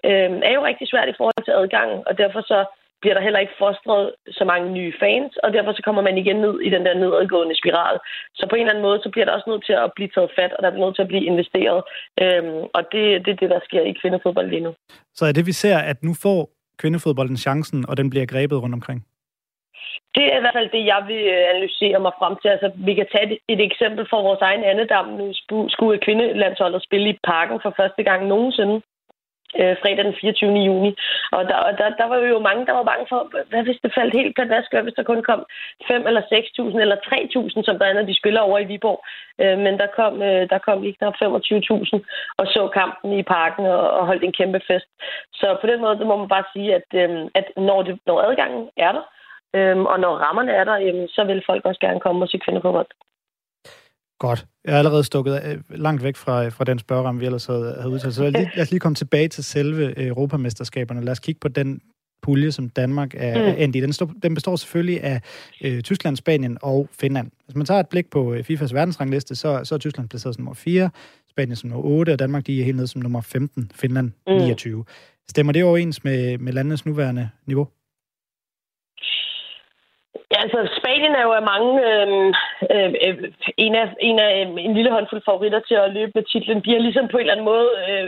[0.10, 2.60] øh, er jo rigtig svært i forhold til adgangen, og derfor så
[3.02, 4.04] bliver der heller ikke fostret
[4.38, 7.56] så mange nye fans, og derfor så kommer man igen ned i den der nedadgående
[7.62, 7.98] spiral.
[8.36, 10.32] Så på en eller anden måde, så bliver der også nødt til at blive taget
[10.40, 11.80] fat, og der er nødt til at blive investeret.
[12.24, 14.72] Øhm, og det, det er det, der sker i kvindefodbold lige nu.
[15.18, 16.42] Så er det, vi ser, at nu får
[16.80, 19.06] kvindefodbolden chancen, og den bliver grebet rundt omkring?
[20.16, 22.50] Det er i hvert fald det, jeg vil øh, analysere mig frem til.
[22.56, 25.08] Altså, vi kan tage et, et eksempel fra vores egen andedam.
[25.20, 25.34] Nu
[25.76, 28.82] skulle kvindelandsholdet spille i parken for første gang nogensinde
[29.60, 30.52] øh, fredag den 24.
[30.70, 30.92] juni.
[31.32, 34.14] Og der, der, der var jo mange, der var bange for, hvad hvis det faldt
[34.20, 35.42] helt pladask, hvad hvis der kun kom
[35.88, 39.00] 5 eller 6.000 eller 3.000, som blandt andet de spiller over i Viborg.
[39.42, 41.24] Øh, men der kom, øh, der kom lige knap 25.000
[42.40, 44.90] og så kampen i parken og, og holdt en kæmpe fest.
[45.34, 47.10] Så på den måde, må man bare sige, at, øh,
[47.40, 49.06] at når, det, når adgangen er der,
[49.56, 52.38] Øhm, og når rammerne er der, jamen, så vil folk også gerne komme og se
[52.46, 52.88] kvinderfodbold.
[54.22, 54.46] Godt.
[54.66, 58.14] Jeg er allerede stukket langt væk fra, fra den spørgeramme, vi ellers havde, havde udtalt.
[58.14, 61.02] Så lad, lige, lad os lige komme tilbage til selve øh, Europamesterskaberne.
[61.02, 61.82] Lad os kigge på den
[62.22, 63.56] pulje, som Danmark er mm.
[63.58, 63.80] endt i.
[63.80, 65.22] Den, stå, den består selvfølgelig af
[65.64, 67.32] øh, Tyskland, Spanien og Finland.
[67.46, 70.42] Hvis man tager et blik på øh, FIFAs verdensrangliste, så, så er Tyskland placeret som
[70.44, 70.90] nummer 4,
[71.30, 74.34] Spanien som nummer 8, og Danmark de er helt nede som nummer 15, Finland mm.
[74.34, 74.86] 29.
[75.30, 77.68] Stemmer det overens med, med landenes nuværende niveau?
[80.32, 82.08] Ja, altså Spanien er jo af mange øh,
[82.74, 83.32] øh,
[83.66, 86.64] en af, en, af øhm, en lille håndfuld favoritter til at løbe med titlen.
[86.66, 88.08] De har ligesom på en eller anden måde øh,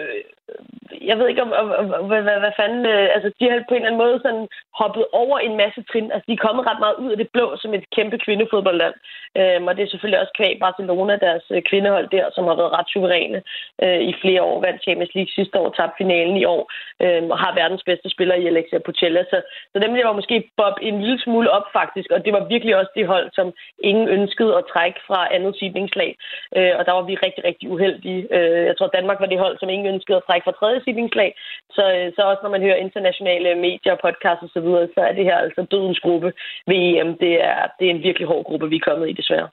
[1.10, 1.68] jeg ved ikke om, om,
[2.00, 4.48] om hvad, hvad, hvad fanden, øh, altså de har på en eller anden måde sådan
[4.82, 6.12] hoppet over en masse trin.
[6.12, 8.96] Altså de er kommet ret meget ud af det blå som et kæmpe kvindefodboldland.
[9.40, 12.76] Øhm, og det er selvfølgelig også kvæg Barcelona, deres øh, kvindehold der, som har været
[12.78, 13.40] ret suveræne
[13.84, 14.62] øh, i flere år.
[14.66, 16.64] Vandt Champions League sidste år, tabte finalen i år,
[17.04, 19.22] øh, og har verdens bedste spiller i Alexia Pucella.
[19.32, 19.38] Så,
[19.74, 22.92] så dem var måske bob en lille smule op faktisk, og det var virkelig også
[22.96, 23.48] det hold, som
[23.90, 26.12] ingen ønskede at trække fra andet sidningslag.
[26.58, 28.22] Øh, og der var vi rigtig, rigtig uheldige.
[28.36, 31.32] Øh, jeg tror, Danmark var det hold, som ingen ønskede at trække fra tredje sidningslag.
[31.76, 35.26] Så, øh, så også når man hører internationale medier, podcasts osv., så, så er det
[35.30, 36.30] her altså dødens gruppe
[36.70, 37.10] ved EM.
[37.24, 39.50] Det er, det er en virkelig hård gruppe, vi er kommet i, desværre.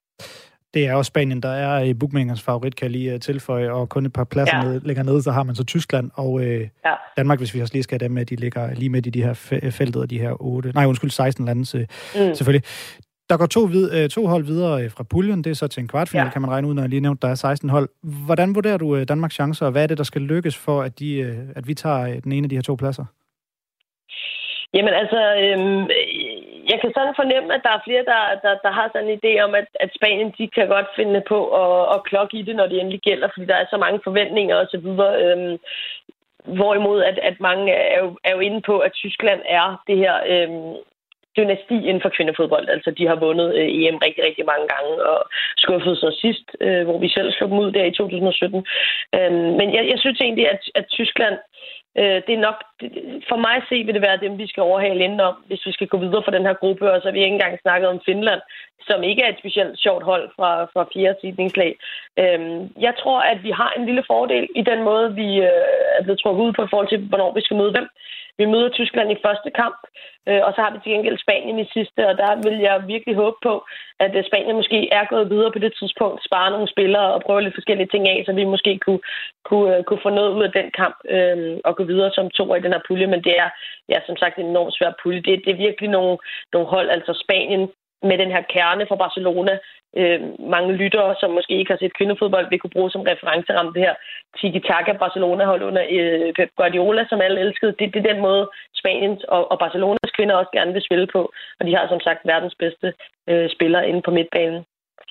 [0.74, 3.88] Det er også Spanien, der er i bookmakers favorit, kan jeg lige øh, tilføje, og
[3.88, 4.62] kun et par pladser ja.
[4.62, 6.94] ned, længere nede, så har man så Tyskland og øh, ja.
[7.16, 9.22] Danmark, hvis vi også lige skal have dem med, de ligger lige midt i de
[9.22, 9.34] her
[9.78, 12.34] feltet af de her 8, nej undskyld, 16 lande mm.
[12.34, 12.64] selvfølgelig.
[13.30, 15.44] Der går to, vid, øh, to hold videre øh, fra puljen.
[15.44, 16.30] Det er så til en kvartfinal, ja.
[16.32, 17.88] kan man regne ud, når jeg lige nævnte, der er 16 hold.
[18.26, 20.98] Hvordan vurderer du øh, Danmarks chancer, og hvad er det, der skal lykkes for, at,
[20.98, 21.10] de,
[21.56, 23.04] at vi tager den ene af de her to pladser?
[24.74, 25.82] Jamen altså, øhm,
[26.70, 29.32] jeg kan sådan fornemme, at der er flere, der, der, der har sådan en idé
[29.46, 32.66] om, at, at Spanien de kan godt finde på at, at klokke i det, når
[32.66, 34.86] det endelig gælder, fordi der er så mange forventninger osv.
[35.24, 35.56] Øhm,
[36.58, 40.14] hvorimod, at, at mange er jo, er jo inde på, at Tyskland er det her
[40.32, 40.74] øhm,
[41.36, 42.68] dynasti inden for kvindefodbold.
[42.68, 45.18] Altså, de har vundet øh, EM rigtig, rigtig mange gange og
[45.56, 48.66] skuffet sig sidst, øh, hvor vi selv slog dem ud der i 2017.
[49.14, 51.36] Øh, men jeg, jeg synes egentlig, at, at Tyskland
[51.98, 52.58] øh, det er nok,
[53.28, 55.88] for mig at se, vil det være dem, vi skal overhale indenom, hvis vi skal
[55.88, 58.40] gå videre fra den her gruppe, og så har vi ikke engang snakket om Finland,
[58.88, 61.72] som ikke er et specielt sjovt hold fra, fra fjerde sidningslag.
[62.22, 62.40] Øh,
[62.86, 66.20] jeg tror, at vi har en lille fordel i den måde, vi øh, er blevet
[66.20, 67.88] trukket ud på i forhold til, hvornår vi skal møde hvem.
[68.38, 69.80] Vi møder Tyskland i første kamp,
[70.28, 73.14] øh, og så har vi til gengæld Spanien i sidste, og der vil jeg virkelig
[73.22, 73.54] håbe på,
[74.04, 77.42] at øh, Spanien måske er gået videre på det tidspunkt, sparer nogle spillere og prøve
[77.42, 79.02] lidt forskellige ting af, så vi måske kunne,
[79.48, 82.54] kunne, øh, kunne få noget ud af den kamp øh, og gå videre som to
[82.54, 83.06] i den her pulje.
[83.06, 83.48] Men det er
[83.88, 85.20] ja, som sagt en enormt svær pulje.
[85.20, 86.18] Det, det er virkelig nogle,
[86.52, 87.68] nogle hold, altså Spanien,
[88.02, 89.58] med den her kerne fra Barcelona,
[89.96, 93.82] øh, mange lyttere, som måske ikke har set kvindefodbold, vil kunne bruge som referenceramme det
[93.82, 93.94] her
[94.38, 97.72] tiki-taka Barcelona-hold under øh, Pep Guardiola, som alle elskede.
[97.78, 98.50] Det, det er den måde,
[98.80, 101.32] Spaniens og, og Barcelonas kvinder også gerne vil spille på.
[101.60, 102.92] Og de har som sagt verdens bedste
[103.28, 104.64] øh, spillere inde på midtbanen.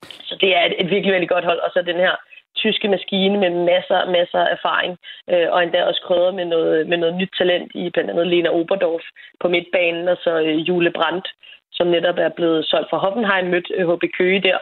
[0.03, 1.59] Så det er et, et virkelig, virkelig godt hold.
[1.59, 2.15] Og så den her
[2.55, 4.97] tyske maskine med masser, masser af erfaring,
[5.31, 8.49] øh, og endda også krydret med noget, med noget nyt talent i blandt andet Lena
[8.49, 9.05] Oberdorf
[9.41, 11.27] på midtbanen, og så øh, Jule Brandt,
[11.79, 14.59] som netop er blevet solgt fra Hoffenheim, mødt øh, HB Køge der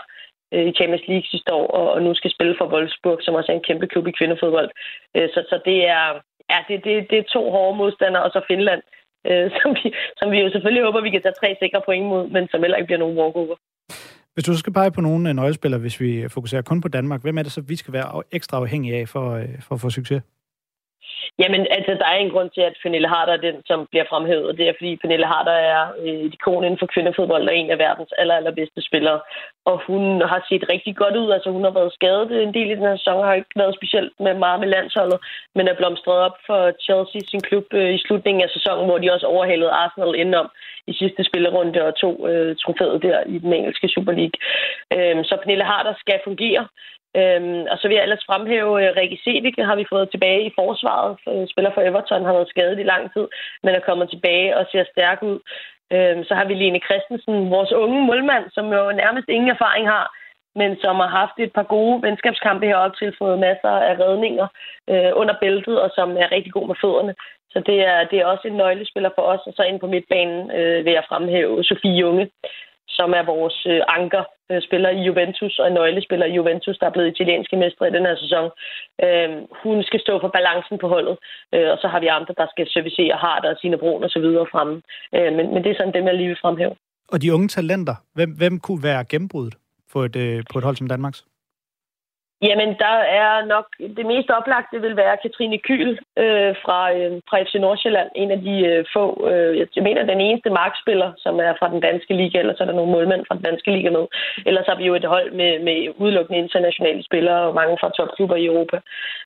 [0.54, 3.52] øh, i Champions League sidste år, og, og nu skal spille for Wolfsburg, som også
[3.52, 4.70] er en kæmpe klub i kvindefodbold.
[5.16, 6.06] Øh, så, så det er,
[6.52, 8.82] ja, det, det, det er to hårde modstandere, og så Finland,
[9.30, 9.86] øh, som, vi,
[10.20, 12.78] som vi jo selvfølgelig håber, vi kan tage tre sikre point mod, men som heller
[12.78, 13.56] ikke bliver nogen walkover.
[14.34, 17.38] Hvis du skal pege på nogle øh, nøglespillere, hvis vi fokuserer kun på Danmark, hvem
[17.38, 20.22] er det så, vi skal være ekstra afhængige af for, øh, for at få succes?
[21.40, 24.58] Jamen, altså, der er en grund til, at Pernille Harder er den, som bliver fremhævet.
[24.58, 27.78] Det er, fordi Pernille Harder er øh, et ikon inden for kvindefodbold og en af
[27.78, 29.20] verdens aller, allerbedste spillere.
[29.66, 31.30] Og hun har set rigtig godt ud.
[31.32, 34.14] Altså, hun har været skadet en del i den her sæson, har ikke været specielt
[34.20, 35.20] med meget med landsholdet,
[35.56, 39.14] men er blomstret op for Chelsea, sin klub, øh, i slutningen af sæsonen, hvor de
[39.14, 40.50] også overhalede Arsenal indenom
[40.88, 44.38] i sidste spillerunde og to øh, trofæet der i den engelske Super League.
[44.96, 46.68] Øhm, så Pernille Harder skal fungere.
[47.16, 50.56] Øhm, og så vil jeg ellers fremhæve uh, Rikke Sevik, har vi fået tilbage i
[50.60, 51.18] forsvaret.
[51.30, 53.28] Øh, spiller for Everton, har været skadet i lang tid,
[53.64, 55.40] men er kommet tilbage og ser stærk ud.
[55.94, 60.06] Øhm, så har vi Lene Christensen, vores unge målmand, som jo nærmest ingen erfaring har,
[60.56, 64.48] men som har haft et par gode venskabskampe heroppe til, fået masser af redninger
[64.90, 67.14] øh, under bæltet, og som er rigtig god med fødderne.
[67.52, 70.52] Så det er, det er også en nøglespiller for os, og så ind på midtbanen
[70.52, 72.30] øh, vil jeg fremhæve Sofie Junge,
[72.90, 76.86] som er vores øh, anker, Øh, spiller i Juventus og en nøglespiller i Juventus, der
[76.88, 78.46] er blevet italienske mestre i den her sæson.
[79.06, 79.30] Øh,
[79.64, 81.16] hun skal stå for balancen på holdet,
[81.56, 84.20] øh, og så har vi andre, der skal servicere Harder og Signe Brun og så
[84.20, 84.76] videre fremme.
[85.16, 86.76] Øh, men, men det er sådan dem, jeg lige vil fremhæve.
[87.14, 89.56] Og de unge talenter, hvem, hvem kunne være gennembruddet
[89.94, 91.20] på et, øh, på et hold som Danmarks?
[92.42, 93.66] Jamen, der er nok
[93.98, 95.92] det mest oplagte vil være Katrine Kyl
[96.24, 98.10] øh, fra, øh, fra FC Nordsjælland.
[98.16, 101.82] En af de øh, få, øh, jeg mener, den eneste markspiller, som er fra den
[101.88, 104.06] danske liga, eller så er der nogle målmænd fra den danske liga med.
[104.46, 108.36] Ellers har vi jo et hold med, med udelukkende internationale spillere og mange fra topklubber
[108.36, 108.78] i Europa.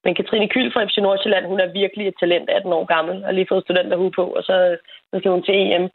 [0.04, 3.34] Men Katrine Kyl fra FC Nordsjælland, hun er virkelig et talent, 18 år gammel, og
[3.34, 4.56] lige fået studenterhue på, og så
[5.12, 5.89] så skal hun til EM.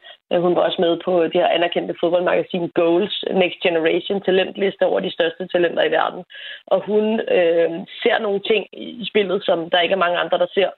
[0.45, 5.11] Hun var også med på det her anerkendte fodboldmagasin Goals Next Generation talentliste over de
[5.11, 6.23] største talenter i verden.
[6.67, 7.69] Og hun øh,
[8.03, 10.69] ser nogle ting i spillet, som der ikke er mange andre, der ser.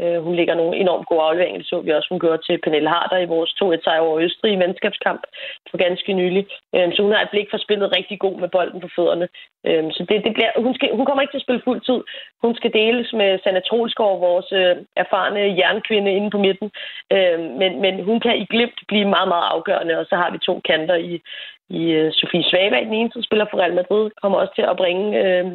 [0.00, 1.58] Øh, hun ligger nogle enormt gode afleveringer.
[1.60, 4.62] Det så vi også, hun gjorde til Pernille Harder i vores 2-1-sejr over Østrig i
[4.64, 5.22] venskabskamp
[5.70, 6.46] for ganske nylig.
[6.74, 9.28] Øh, så hun har et blik for spillet rigtig god med bolden på fødderne.
[9.66, 12.00] Øh, så det, det bliver, hun, skal, hun kommer ikke til at spille fuld tid.
[12.44, 16.68] Hun skal deles med Sanna Trolsgaard, vores øh, erfarne jernkvinde inde på midten.
[17.14, 20.38] Øh, men, men hun kan i glimt blive meget, meget afgørende, og så har vi
[20.38, 21.12] to kanter i,
[21.80, 24.76] i uh, Sofie Svaba, den ene, som spiller for Real Madrid, kommer også til at
[24.82, 25.46] bringe uh,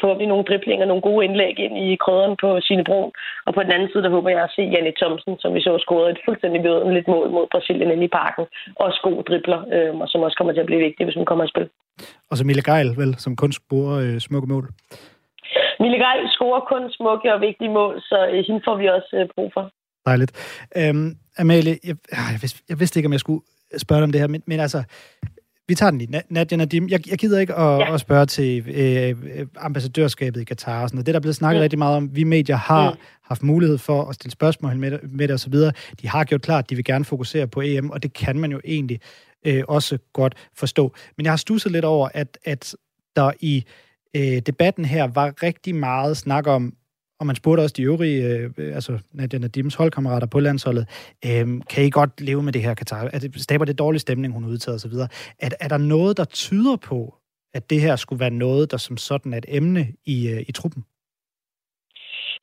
[0.00, 3.10] forhåbentlig nogle driblinger, nogle gode indlæg ind i krydderen på sine brun.
[3.46, 5.72] Og på den anden side, der håber jeg at se Janne Thomsen, som vi så
[5.84, 6.60] scorede et fuldstændig
[6.96, 8.44] lidt mål mod Brasilien inde i parken.
[8.86, 11.44] Også god dribler, uh, og som også kommer til at blive vigtig, hvis hun kommer
[11.44, 11.70] at spille.
[12.30, 14.66] Og så Mille Geil, vel, som kun scorer uh, smukke mål.
[15.84, 19.28] Mille Geil scorer kun smukke og vigtige mål, så uh, hende får vi også uh,
[19.34, 19.64] brug for.
[20.06, 20.32] Dejligt.
[20.76, 21.96] Øhm, Amalie, jeg,
[22.34, 23.42] jeg, vidste, jeg vidste ikke, om jeg skulle
[23.78, 24.84] spørge dig om det her, men, men altså,
[25.68, 26.22] vi tager den lige.
[26.30, 27.94] Nadia Nadim, jeg, jeg gider ikke at, ja.
[27.94, 31.06] at spørge til øh, ambassadørskabet i Katar og sådan noget.
[31.06, 31.62] Det, der er blevet snakket mm.
[31.62, 32.16] rigtig meget om.
[32.16, 32.96] Vi medier har mm.
[33.22, 35.72] haft mulighed for at stille spørgsmål med, med det og så videre.
[36.02, 38.52] De har gjort klart, at de vil gerne fokusere på EM, og det kan man
[38.52, 39.00] jo egentlig
[39.46, 40.94] øh, også godt forstå.
[41.16, 42.76] Men jeg har stusset lidt over, at, at
[43.16, 43.64] der i
[44.16, 46.74] øh, debatten her var rigtig meget snak om,
[47.24, 48.18] og man spurgte også de øvrige,
[48.58, 50.84] øh, altså Nadia Nadims holdkammerater på landsholdet,
[51.28, 53.10] øh, kan I godt leve med det her Katar?
[53.12, 54.96] Er det, staber det dårlig stemning, hun udtager osv.?
[55.44, 57.14] Er, er der noget, der tyder på,
[57.54, 59.82] at det her skulle være noget, der som sådan er et emne
[60.14, 60.82] i, øh, i truppen?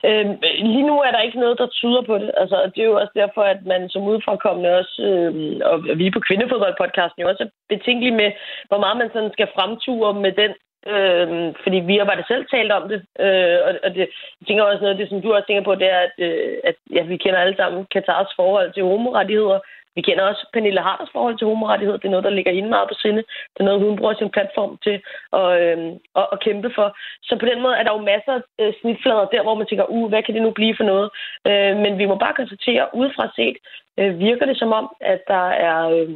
[0.08, 0.26] Øh,
[0.72, 2.30] lige nu er der ikke noget, der tyder på det.
[2.42, 5.32] Altså, det er jo også derfor, at man som udefrakommende også, øh,
[5.70, 8.30] og vi på Kvindefodboldpodcasten jo også er betænkelig med,
[8.68, 10.52] hvor meget man sådan skal fremture med den
[10.86, 13.00] Øh, fordi vi har bare selv talt om det.
[13.24, 14.00] Øh, og, og det,
[14.40, 16.56] jeg tænker også noget af det, som du også tænker på, det er, at, øh,
[16.64, 19.60] at ja, vi kender alle sammen Katars forhold til homorettigheder.
[19.96, 21.98] Vi kender også Pernille Harders forhold til homorettigheder.
[21.98, 23.22] Det er noget, der ligger hende meget på sinde.
[23.52, 24.96] Det er noget, hun bruger sin platform til
[25.40, 25.78] at, øh,
[26.20, 26.96] at, at kæmpe for.
[27.22, 29.84] Så på den måde er der jo masser af øh, snitflader der, hvor man tænker,
[29.84, 31.10] uh, hvad kan det nu blive for noget?
[31.48, 33.56] Øh, men vi må bare konstatere, udefra set,
[33.98, 35.78] øh, virker det som om, at der er...
[35.90, 36.10] Øh,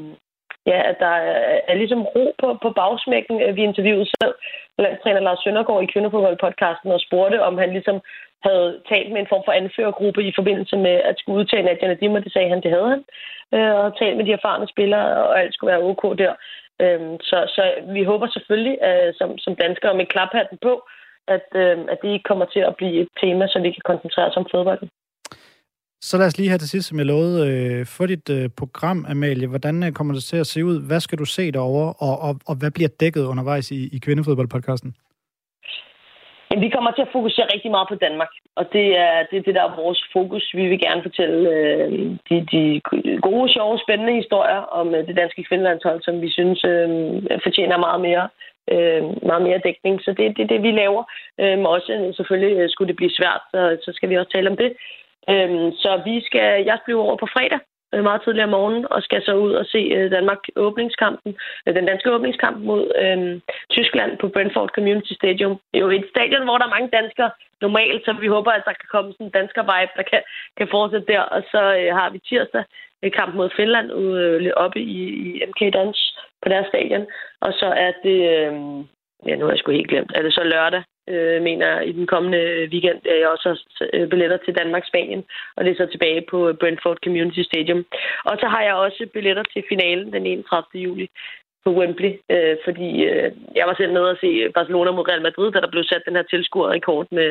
[0.66, 3.56] ja, at der er, er ligesom ro på, på bagsmækken.
[3.56, 4.34] Vi interviewede selv
[4.78, 8.00] landstræner Lars Søndergaard i Kvindefodboldpodcasten og spurgte, om han ligesom
[8.48, 12.14] havde talt med en form for anførergruppe i forbindelse med at skulle udtage Nadia Nadim,
[12.14, 13.02] og det sagde han, det havde han.
[13.54, 16.34] Øh, og talt med de erfarne spillere, og alt skulle være ok der.
[16.82, 17.62] Øh, så, så
[17.94, 20.72] vi håber selvfølgelig, øh, som, som danskere med klaphatten på,
[21.28, 24.26] at, øh, at det ikke kommer til at blive et tema, så vi kan koncentrere
[24.30, 24.90] os om fodbolden.
[26.00, 29.06] Så lad os lige her til sidst, som jeg lovede, øh, få dit øh, program,
[29.08, 29.48] Amalie.
[29.48, 30.86] Hvordan øh, kommer det til at se ud?
[30.88, 34.94] Hvad skal du se derovre, og, og, og hvad bliver dækket undervejs i, i kvindefodboldpodcasten?
[36.50, 39.54] Jamen, vi kommer til at fokusere rigtig meget på Danmark, og det er det, det
[39.54, 40.44] der er vores fokus.
[40.54, 41.90] Vi vil gerne fortælle øh,
[42.28, 42.62] de, de
[43.28, 46.88] gode, sjove, spændende historier om øh, det danske kvindelandshold, som vi synes øh,
[47.46, 48.28] fortjener meget mere
[48.74, 49.94] øh, meget mere dækning.
[50.04, 51.02] Så det er det, det, vi laver.
[51.40, 54.50] Øhm, øh, også selvfølgelig øh, skulle det blive svært, så, så skal vi også tale
[54.50, 54.70] om det.
[55.30, 57.60] Øhm, så vi skal, jeg bliver over på fredag,
[57.94, 61.74] Øh, meget tidligere om morgenen og skal så ud og se øh, Danmark åbningskampen, øh,
[61.74, 65.52] den danske åbningskamp mod øh, Tyskland på Brentford Community Stadium.
[65.70, 68.62] Det er jo et stadion, hvor der er mange danskere normalt, så vi håber, at
[68.64, 70.22] der kan komme sådan en dansker vibe, der kan,
[70.58, 71.20] kan fortsætte der.
[71.20, 72.64] Og så øh, har vi tirsdag
[73.02, 75.98] øh, kamp mod Finland ude øh, oppe i, i MK Dans
[76.42, 77.06] på deres stadion.
[77.40, 78.52] Og så er det, øh,
[79.26, 82.06] ja nu har jeg sgu helt glemt, er det så lørdag, øh, mener i den
[82.06, 85.24] kommende weekend, at jeg også har øh, billetter til Danmark-Spanien,
[85.56, 87.84] og det er så tilbage på Brentford Community Stadium.
[88.24, 90.82] Og så har jeg også billetter til finalen den 31.
[90.82, 91.08] juli
[91.66, 95.48] på Wembley, øh, fordi øh, jeg var selv nede og se Barcelona mod Real Madrid,
[95.52, 97.30] da der blev sat den her tilskuerrekord med,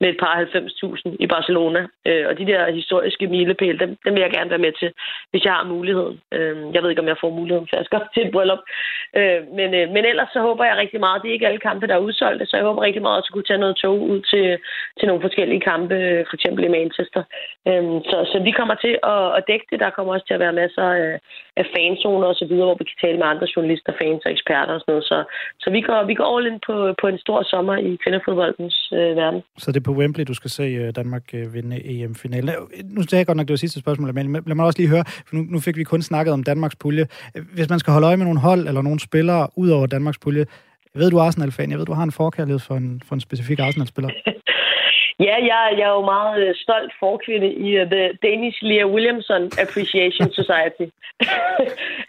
[0.00, 1.80] med et par 90.000 i Barcelona.
[2.08, 4.90] Øh, og de der historiske milepæle, dem, dem vil jeg gerne være med til,
[5.30, 6.16] hvis jeg har muligheden.
[6.36, 8.62] Øh, jeg ved ikke, om jeg får muligheden, for jeg skal til et bryllup.
[9.18, 11.86] Øh, men, øh, men ellers så håber jeg rigtig meget, det er ikke alle kampe,
[11.86, 14.46] der er udsolgte, så jeg håber rigtig meget at kunne tage noget tog ud til,
[14.98, 15.96] til nogle forskellige kampe,
[16.28, 17.22] for eksempel i Manchester.
[17.68, 19.80] Øh, så, så vi kommer til at, at dække det.
[19.80, 21.18] Der kommer også til at være masser af,
[21.60, 24.80] af fanzoner osv., hvor vi kan tale med andre journalister journalister, fans og eksperter og
[24.80, 25.04] sådan noget.
[25.04, 25.18] Så,
[25.62, 29.16] så vi, går, vi går all in på, på en stor sommer i kvindefodboldens øh,
[29.20, 29.40] verden.
[29.58, 32.50] Så det er på Wembley, du skal se øh, Danmark øh, vinde EM-finalen.
[32.84, 35.04] Nu sagde jeg godt nok, det var sidste spørgsmål, men lad mig også lige høre,
[35.26, 37.04] for nu, nu fik vi kun snakket om Danmarks pulje.
[37.56, 40.44] Hvis man skal holde øje med nogle hold eller nogle spillere ud over Danmarks pulje,
[40.94, 41.70] jeg ved, du er Arsenal-fan.
[41.70, 44.10] Jeg ved, du har en forkærlighed for en, for en specifik Arsenal-spiller.
[45.20, 49.42] Ja, jeg, jeg er jo meget øh, stolt forkvinde i uh, The Danish Leah Williamson
[49.64, 50.86] Appreciation Society.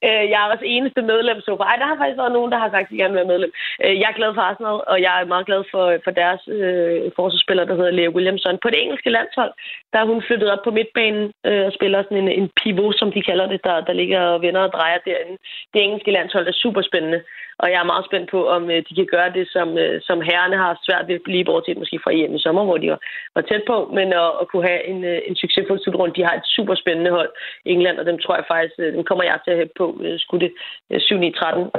[0.07, 2.69] Øh, jeg er også eneste medlem så Ej, der har faktisk været nogen, der har
[2.69, 3.51] sagt, at de gerne vil være medlem.
[3.83, 7.11] Øh, jeg er glad for Arsenal, og jeg er meget glad for, for deres øh,
[7.17, 8.57] forsvarsspiller, der hedder Leah Williamson.
[8.63, 9.53] På det engelske landshold,
[9.93, 13.11] der er hun flyttet op på midtbanen øh, og spiller sådan en, en pivot, som
[13.11, 15.37] de kalder det, der, der ligger og vender og drejer derinde.
[15.73, 17.21] Det engelske landshold er super spændende.
[17.61, 20.21] Og jeg er meget spændt på, om øh, de kan gøre det, som, øh, som
[20.21, 23.01] herrerne har svært ved, lige bortset måske fra hjemme i sommer, hvor de var,
[23.35, 26.15] var tæt på, men at, at kunne have en, øh, en succesfuld slutrunde.
[26.15, 27.31] De har et super spændende hold
[27.65, 29.87] i England, og dem tror jeg faktisk, øh, dem kommer jeg til at hæppe på.
[30.05, 30.53] Øh, skulle det
[31.01, 31.71] 7-9-13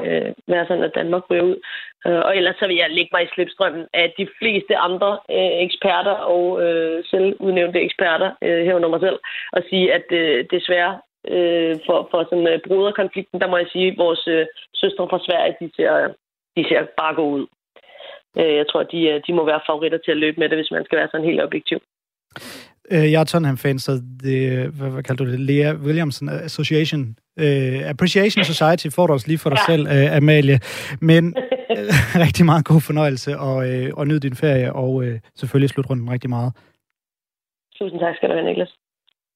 [0.52, 1.56] være sådan, at Danmark ryger ud.
[2.04, 5.18] Og ellers så vil jeg lægge mig i slipstrømmen af de fleste andre
[5.66, 9.18] eksperter og øh, selvudnævnte eksperter, herunder mig selv,
[9.52, 10.06] og sige, at
[10.50, 10.98] desværre
[11.34, 15.24] øh, for, for sådan øh, broderkonflikten, der må jeg sige, at vores øh, søstre fra
[15.26, 15.92] Sverige, de ser,
[16.56, 17.46] de ser bare gå ud.
[18.40, 20.84] Øh, jeg tror, de, de må være favoritter til at løbe med det, hvis man
[20.84, 21.78] skal være sådan helt objektiv.
[22.90, 27.02] Øh, jeg er Tottenham-fan, så det, hvad, hvad kalder du det, Lea Williamson Association,
[27.40, 29.72] uh, Appreciation Society får du også lige for dig ja.
[29.72, 30.58] selv, uh, Amalie.
[31.00, 31.24] Men
[32.24, 36.10] rigtig meget god fornøjelse, og, uh, og nyd din ferie, og uh, selvfølgelig slut rundt
[36.10, 36.52] rigtig meget.
[37.78, 38.72] Tusind tak skal du have, Niklas.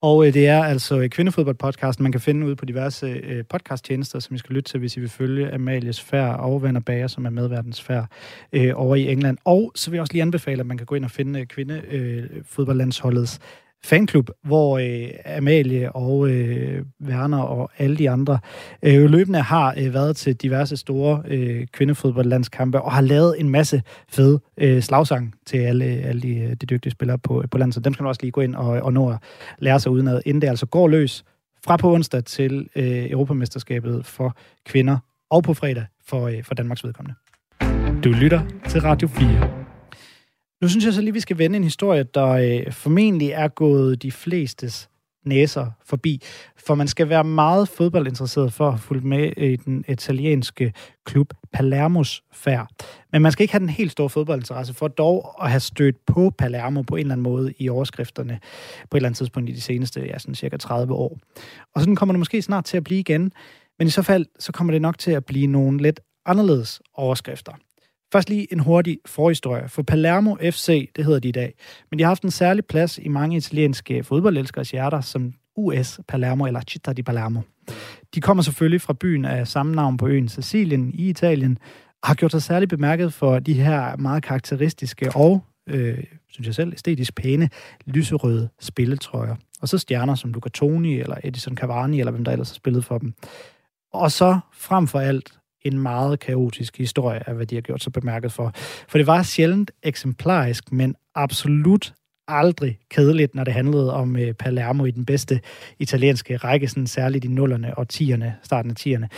[0.02, 4.18] Og øh, det er altså øh, Kvindefodboldpodcasten, man kan finde ud på diverse øh, podcasttjenester,
[4.18, 7.26] som I skal lytte til, hvis I vil følge Amalies Fær og Venner Bager, som
[7.26, 8.04] er medverdens fær
[8.52, 9.38] øh, over i England.
[9.44, 11.46] Og så vil jeg også lige anbefale, at man kan gå ind og finde øh,
[11.46, 18.38] kvindefodboldlandsholdets øh, fanklub, hvor øh, Amalie og øh, Werner og alle de andre
[18.82, 23.82] øh, løbende har øh, været til diverse store øh, kvindefodboldlandskampe og har lavet en masse
[24.08, 27.74] fede øh, slagsang til alle, alle de, øh, de dygtige spillere på, øh, på landet.
[27.74, 29.16] Så dem skal man også lige gå ind og, og nå at
[29.58, 31.24] lære sig udenad, inden det altså går løs
[31.64, 34.98] fra på onsdag til øh, Europamesterskabet for kvinder
[35.30, 37.14] og på fredag for, øh, for Danmarks vedkommende.
[38.04, 39.61] Du lytter til Radio 4.
[40.62, 44.02] Nu synes jeg så lige, vi skal vende en historie, der øh, formentlig er gået
[44.02, 44.88] de flestes
[45.24, 46.22] næser forbi.
[46.56, 50.72] For man skal være meget fodboldinteresseret for at fulgt med i den italienske
[51.04, 52.68] klub Palermos færd.
[53.12, 56.32] Men man skal ikke have den helt store fodboldinteresse for dog at have stødt på
[56.38, 58.38] Palermo på en eller anden måde i overskrifterne
[58.90, 61.18] på et eller andet tidspunkt i de seneste, ja, sådan cirka 30 år.
[61.74, 63.32] Og sådan kommer det måske snart til at blive igen.
[63.78, 67.52] Men i så fald, så kommer det nok til at blive nogle lidt anderledes overskrifter.
[68.12, 69.68] Først lige en hurtig forhistorie.
[69.68, 71.54] For Palermo FC, det hedder de i dag,
[71.90, 76.46] men de har haft en særlig plads i mange italienske fodboldelskers hjerter, som US Palermo
[76.46, 77.40] eller Città di Palermo.
[78.14, 81.58] De kommer selvfølgelig fra byen af samme navn på øen Sicilien i Italien,
[82.02, 86.54] og har gjort sig særligt bemærket for de her meget karakteristiske og, øh, synes jeg
[86.54, 87.48] selv, æstetisk pæne,
[87.86, 89.36] lyserøde spilletrøjer.
[89.62, 92.84] Og så stjerner som Luca Toni eller Edison Cavani, eller hvem der ellers har spillet
[92.84, 93.14] for dem.
[93.92, 97.90] Og så frem for alt en meget kaotisk historie af, hvad de har gjort så
[97.90, 98.52] bemærket for.
[98.88, 101.94] For det var sjældent eksemplarisk, men absolut
[102.28, 105.40] aldrig kedeligt, når det handlede om øh, Palermo i den bedste
[105.78, 109.08] italienske række, sådan særligt i nullerne og tierne, starten af tierne,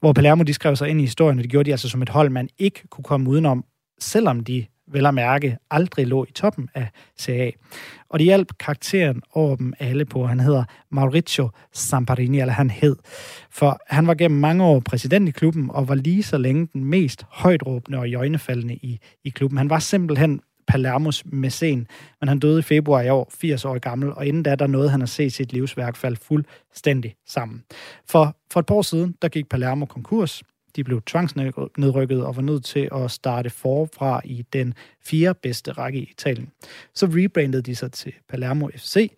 [0.00, 2.08] hvor Palermo de skrev sig ind i historien, og det gjorde de altså som et
[2.08, 3.64] hold, man ikke kunne komme udenom,
[4.00, 6.88] selvom de vel at mærke, aldrig lå i toppen af
[7.20, 7.50] CA.
[8.08, 10.26] Og det hjalp karakteren over dem alle på.
[10.26, 12.96] Han hedder Mauricio Samparini, eller han hed.
[13.50, 16.84] For han var gennem mange år præsident i klubben, og var lige så længe den
[16.84, 19.58] mest højtråbende og jøgnefaldende i, i klubben.
[19.58, 21.86] Han var simpelthen Palermos mæcen,
[22.20, 24.90] men han døde i februar i år, 80 år gammel, og inden da, der nåede
[24.90, 27.62] han at se sit livsværk falde fuldstændig sammen.
[28.08, 30.42] For, for et par år siden, der gik Palermo konkurs,
[30.76, 35.98] de blev tvangsnedrykket og var nødt til at starte forfra i den fjerde bedste række
[35.98, 36.50] i Italien.
[36.94, 39.10] Så rebrandede de sig til Palermo FC,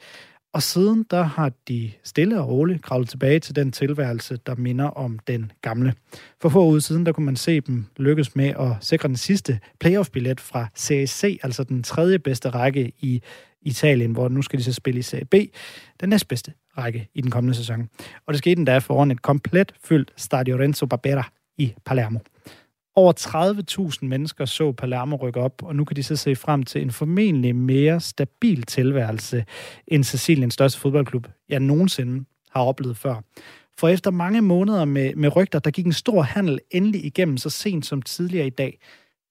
[0.57, 4.85] og siden der har de stille og roligt kravlet tilbage til den tilværelse, der minder
[4.85, 5.95] om den gamle.
[6.43, 9.61] For få uger siden, der kunne man se dem lykkes med at sikre den sidste
[9.81, 13.23] playoff-billet fra Serie C, altså den tredje bedste række i
[13.63, 15.35] Italien, hvor nu skal de så spille i Serie B,
[16.01, 17.89] den næstbedste række i den kommende sæson.
[18.27, 22.19] Og det skete endda foran et komplet fyldt Stadio Renzo Barbera i Palermo.
[22.99, 23.13] Over
[23.93, 26.91] 30.000 mennesker så Palermo rykke op, og nu kan de så se frem til en
[26.91, 29.45] formentlig mere stabil tilværelse,
[29.87, 33.21] end Siciliens største fodboldklub, jeg nogensinde har oplevet før.
[33.79, 37.51] For efter mange måneder med, med rygter, der gik en stor handel endelig igennem så
[37.51, 38.79] sent som tidligere i dag.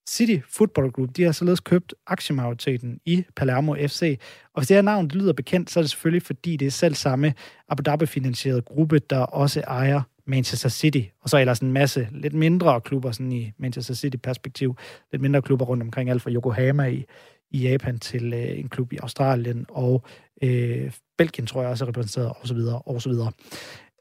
[0.10, 4.20] City Football Group, de har således købt aktiemajoriteten i Palermo FC.
[4.54, 6.72] Og hvis det her navn det lyder bekendt, så er det selvfølgelig, fordi det er
[6.72, 7.34] selv samme
[7.70, 12.82] Abu Dhabi-finansierede gruppe, der også ejer Manchester City, og så ellers en masse lidt mindre
[12.82, 14.78] klubber sådan i Manchester City-perspektiv,
[15.12, 17.06] lidt mindre klubber rundt omkring, alt fra Yokohama i,
[17.52, 20.04] i Japan til øh, en klub i Australien, og
[20.42, 23.32] øh, Belgien tror jeg også er repræsenteret, og så videre, og så videre.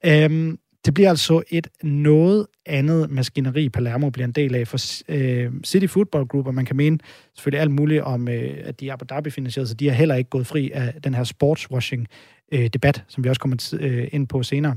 [0.05, 5.53] Øhm, det bliver altså et noget andet maskineri, Palermo bliver en del af for øh,
[5.65, 6.99] City Football Group, og man kan mene
[7.35, 10.15] selvfølgelig alt muligt om, øh, at de er Abu Dhabi finansieret, så de har heller
[10.15, 14.43] ikke gået fri af den her sportswashing-debat, øh, som vi også kommer øh, ind på
[14.43, 14.77] senere.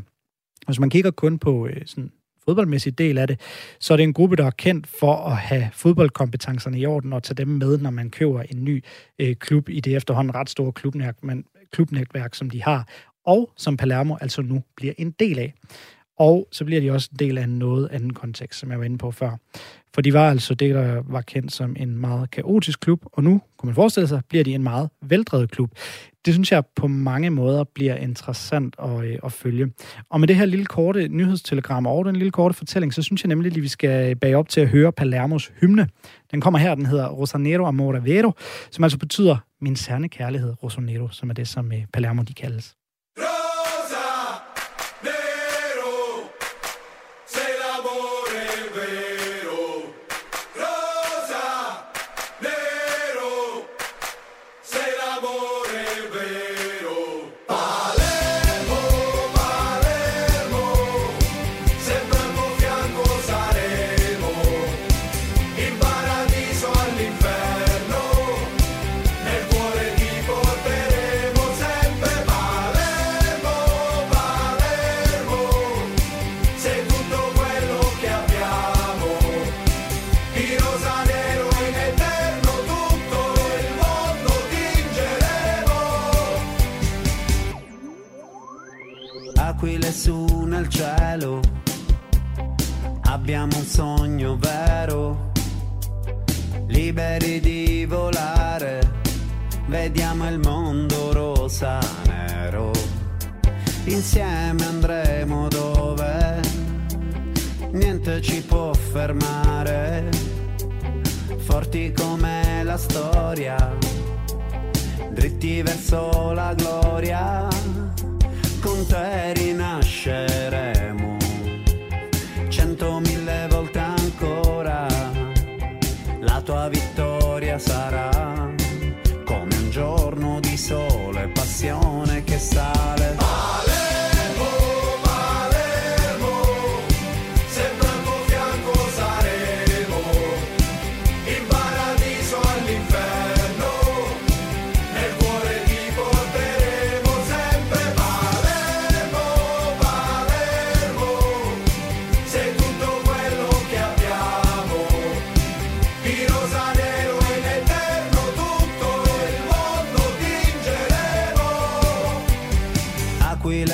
[0.67, 2.11] Hvis man kigger kun på øh, sådan
[2.45, 3.39] fodboldmæssig del af det,
[3.79, 7.23] så er det en gruppe, der er kendt for at have fodboldkompetencerne i orden og
[7.23, 8.83] tage dem med, når man køber en ny
[9.19, 12.87] øh, klub i det efterhånden ret store klubnetværk, man, klubnetværk, som de har,
[13.25, 15.53] og som Palermo altså nu bliver en del af.
[16.19, 18.85] Og så bliver de også en del af en noget anden kontekst, som jeg var
[18.85, 19.37] inde på før.
[19.97, 23.41] For de var altså det, der var kendt som en meget kaotisk klub, og nu,
[23.57, 25.71] kunne man forestille sig, bliver de en meget veldrevet klub.
[26.25, 29.71] Det synes jeg på mange måder bliver interessant at, øh, at følge.
[30.09, 33.27] Og med det her lille korte nyhedstelegram og den lille korte fortælling, så synes jeg
[33.27, 35.87] nemlig, at vi skal bage op til at høre Palermos hymne.
[36.31, 38.31] Den kommer her, den hedder Rosanero Amore Vero,
[38.71, 42.75] som altså betyder min særne kærlighed, Rosanero, som er det, som øh, Palermo de kaldes.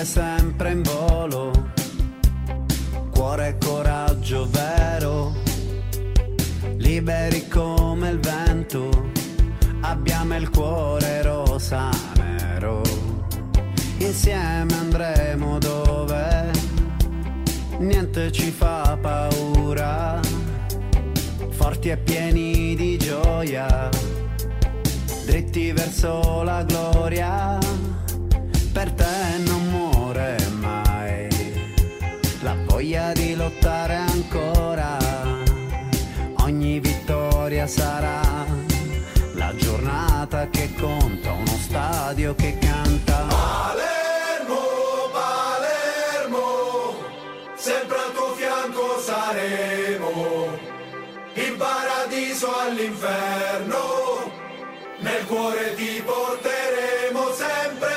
[0.03, 1.51] Sempre in volo,
[3.11, 5.33] cuore e coraggio vero
[6.77, 8.89] liberi come il vento,
[9.81, 12.81] abbiamo il cuore rosa nero,
[13.97, 16.51] insieme andremo dove
[17.79, 20.19] niente ci fa paura,
[21.49, 23.89] forti e pieni di gioia,
[25.25, 27.57] dritti verso la gloria,
[28.71, 29.33] per te
[33.43, 34.97] lottare ancora,
[36.45, 38.21] ogni vittoria sarà
[39.33, 43.25] la giornata che conta, uno stadio che canta.
[43.27, 44.61] Palermo,
[45.11, 46.95] Palermo,
[47.55, 50.57] sempre al tuo fianco saremo,
[51.33, 53.81] in paradiso all'inferno,
[54.99, 57.92] nel cuore ti porteremo sempre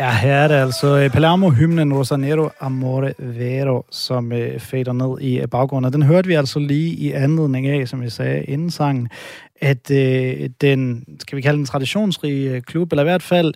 [0.00, 5.38] Ja, her er det altså øh, Palermo-hymnen Rosanero Amore Vero, som øh, fader ned i
[5.38, 5.50] øh, baggrunden.
[5.50, 5.92] baggrunden.
[5.92, 9.08] Den hørte vi altså lige i anledning af, som jeg sagde inden sangen,
[9.60, 13.54] at øh, den, skal vi kalde den traditionsrige øh, klub, eller i hvert fald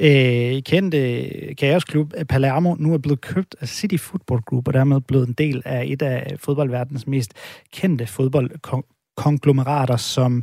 [0.00, 5.28] øh, kendte kaosklub Palermo, nu er blevet købt af City Football Group, og dermed blevet
[5.28, 7.32] en del af et af fodboldverdens mest
[7.72, 10.42] kendte fodboldkonglomerater, som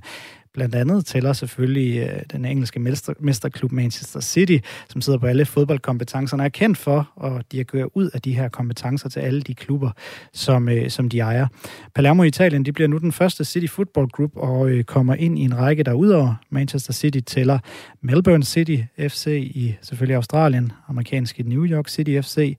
[0.54, 4.58] blandt andet tæller selvfølgelig øh, den engelske mester, mesterklub Manchester City,
[4.90, 9.10] som sidder på alle fodboldkompetencerne, er kendt for at dirigere ud af de her kompetencer
[9.10, 9.92] til alle de klubber,
[10.34, 11.48] som, øh, som de ejer.
[11.96, 15.40] Palermo i Italien, de bliver nu den første City Football Group og øh, kommer ind
[15.40, 17.60] i en række, der udover Manchester City tæller
[18.02, 22.58] Melbourne City FC i selvfølgelig Australien, amerikanske New York City FC,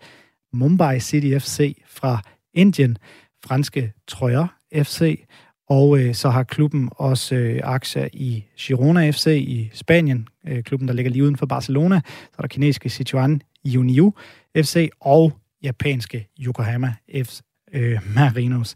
[0.52, 2.22] Mumbai City FC fra
[2.54, 2.98] Indien,
[3.46, 5.24] franske Troyes FC,
[5.68, 10.88] og øh, så har klubben også øh, aktier i Girona FC i Spanien, øh, klubben,
[10.88, 12.00] der ligger lige uden for Barcelona.
[12.06, 13.40] Så er der kinesiske Sichuan
[13.76, 14.14] Union
[14.56, 16.94] FC og japanske Yokohama
[17.24, 17.40] F.
[17.72, 18.74] Øh, Marinos.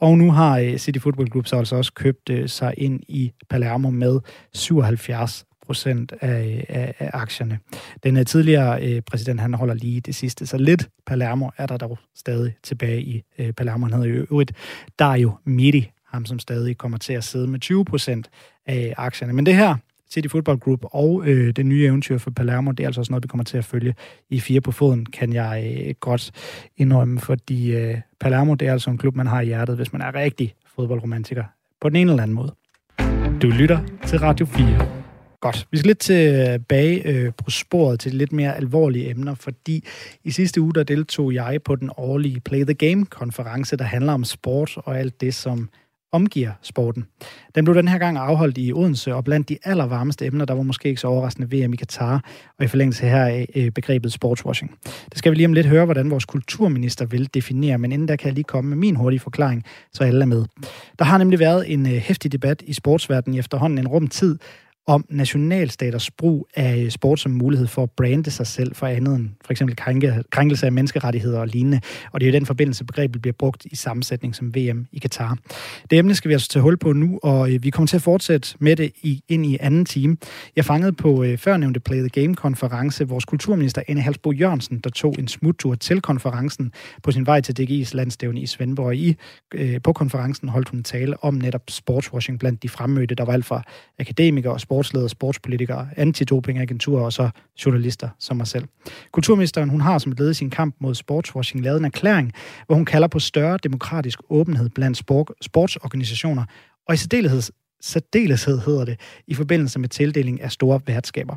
[0.00, 3.32] Og nu har øh, City Football Group så altså også købt øh, sig ind i
[3.50, 4.20] Palermo med
[4.54, 7.58] 77 procent af, af, af aktierne.
[8.02, 11.76] Den øh, tidligere øh, præsident, han holder lige det sidste, så lidt Palermo er der
[11.76, 13.86] dog stadig tilbage i øh, Palermo.
[13.86, 14.52] Han hedder jo øvrigt
[14.98, 18.30] Dario Midi, ham som stadig kommer til at sidde med 20 procent
[18.66, 19.32] af aktierne.
[19.32, 19.76] Men det her,
[20.10, 23.22] City Football Group og øh, det nye eventyr for Palermo, det er altså også noget,
[23.22, 23.94] vi kommer til at følge
[24.30, 26.32] i fire på foden, kan jeg øh, godt
[26.76, 30.02] indrømme, fordi øh, Palermo, det er altså en klub, man har i hjertet, hvis man
[30.02, 31.44] er rigtig fodboldromantiker
[31.80, 32.54] på den ene eller anden måde.
[33.42, 34.88] Du lytter til Radio 4.
[35.40, 35.68] Godt.
[35.70, 39.84] Vi skal lidt tilbage øh, øh, på sporet til lidt mere alvorlige emner, fordi
[40.24, 44.24] i sidste uge der deltog jeg på den årlige Play the Game-konference, der handler om
[44.24, 45.68] sport og alt det, som
[46.16, 47.04] omgiver sporten.
[47.54, 50.62] Den blev den her gang afholdt i Odense, og blandt de allervarmeste emner, der var
[50.62, 52.24] måske ikke så overraskende VM i Katar,
[52.58, 54.70] og i forlængelse her af øh, begrebet sportswashing.
[54.84, 58.16] Det skal vi lige om lidt høre, hvordan vores kulturminister vil definere, men inden der
[58.16, 60.44] kan jeg lige komme med min hurtige forklaring, så alle er med.
[60.98, 64.38] Der har nemlig været en øh, hæftig debat i sportsverdenen i efterhånden en rum tid,
[64.86, 69.14] om nationalstaters brug af øh, sport som mulighed for at brande sig selv for andet
[69.14, 71.80] end for eksempel krænke, krænkelse af menneskerettigheder og lignende.
[72.12, 75.38] Og det er jo den forbindelse, begrebet bliver brugt i sammensætning som VM i Katar.
[75.90, 78.02] Det emne skal vi altså tage hul på nu, og øh, vi kommer til at
[78.02, 80.16] fortsætte med det i, ind i anden time.
[80.56, 85.14] Jeg fangede på øh, førnævnte Play the Game-konference vores kulturminister Anne Halsbo Jørgensen, der tog
[85.18, 86.72] en smuttur til konferencen
[87.02, 88.96] på sin vej til DGI's landstævne i Svendborg.
[88.96, 89.16] I,
[89.54, 93.14] øh, på konferencen holdt hun tale om netop sportswashing blandt de fremmødte.
[93.14, 93.62] Der var alt fra
[93.98, 97.30] akademikere og sportsledere, sportspolitikere, antidopingagenturer og så
[97.66, 98.64] journalister som mig selv.
[99.12, 102.32] Kulturministeren hun har som led i sin kamp mod sportswashing lavet en erklæring,
[102.66, 104.98] hvor hun kalder på større demokratisk åbenhed blandt
[105.42, 106.44] sportsorganisationer,
[106.88, 107.42] og i særdeleshed,
[107.80, 111.34] særdeleshed hedder det, i forbindelse med tildeling af store værtskaber.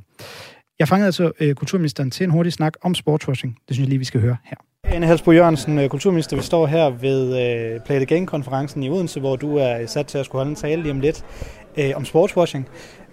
[0.80, 3.58] Jeg fangede altså øh, kulturministeren til en hurtig snak om sportswashing.
[3.68, 4.58] Det synes jeg lige, vi skal høre her.
[4.84, 9.20] Anne Halsbo Jørgensen, øh, kulturminister, vi står her ved øh, Play the Game-konferencen i Odense,
[9.20, 11.26] hvor du er sat til at skulle holde en tale lige om lidt
[11.78, 12.68] øh, om sportswashing.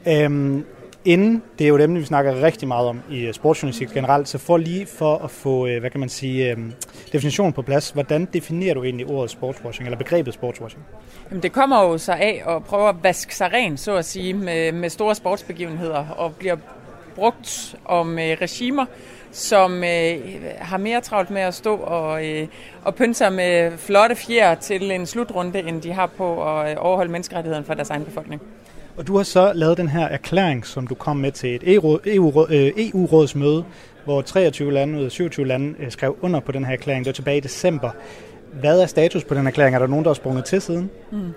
[0.08, 0.64] Øhm,
[1.04, 4.28] inden, det er jo et emne, vi snakker rigtig meget om i øh, sportsjournalistik generelt,
[4.28, 6.72] så for lige for at få, øh, hvad kan man sige, øhm,
[7.12, 10.84] definitionen på plads, hvordan definerer du egentlig ordet sportswashing, eller begrebet sportswashing?
[11.30, 14.34] Jamen, det kommer jo så af at prøve at vaske sig ren, så at sige,
[14.34, 16.56] med, med store sportsbegivenheder, og bliver
[17.14, 18.86] brugt om øh, regimer,
[19.32, 20.18] som øh,
[20.58, 22.48] har mere travlt med at stå og, øh,
[22.84, 26.76] og pynte sig med flotte fjer til en slutrunde, end de har på at øh,
[26.78, 28.42] overholde menneskerettighederne for deres egen befolkning.
[28.96, 31.62] Og du har så lavet den her erklæring, som du kom med til et
[32.86, 33.64] EU-rådsmøde, e øh, e
[34.04, 37.04] hvor 23 lande ud af 27 lande øh, skrev under på den her erklæring.
[37.04, 37.90] Det var tilbage i december.
[38.52, 39.74] Hvad er status på den erklæring?
[39.74, 40.90] Er der nogen, der har sprunget til siden?
[41.12, 41.32] Mm.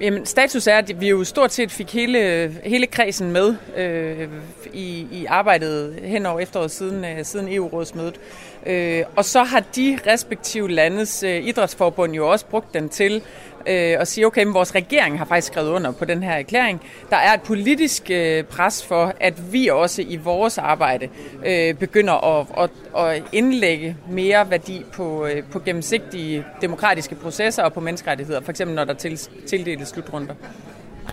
[0.00, 4.28] Jamen, status er, at vi jo stort set fik hele, hele kredsen med øh,
[4.72, 8.20] i, i arbejdet hen over efteråret siden, øh, siden EU-rådsmødet.
[8.66, 13.22] Øh, og så har de respektive landes øh, idrætsforbund jo også brugt den til
[13.66, 16.80] øh, og sige, okay, men vores regering har faktisk skrevet under på den her erklæring.
[17.10, 21.08] Der er et politisk øh, pres for, at vi også i vores arbejde
[21.46, 22.70] øh, begynder at, at,
[23.06, 28.76] at indlægge mere værdi på, øh, på gennemsigtige demokratiske processer og på menneskerettigheder, for eksempel
[28.76, 30.34] når der til, tildeles slutrunder.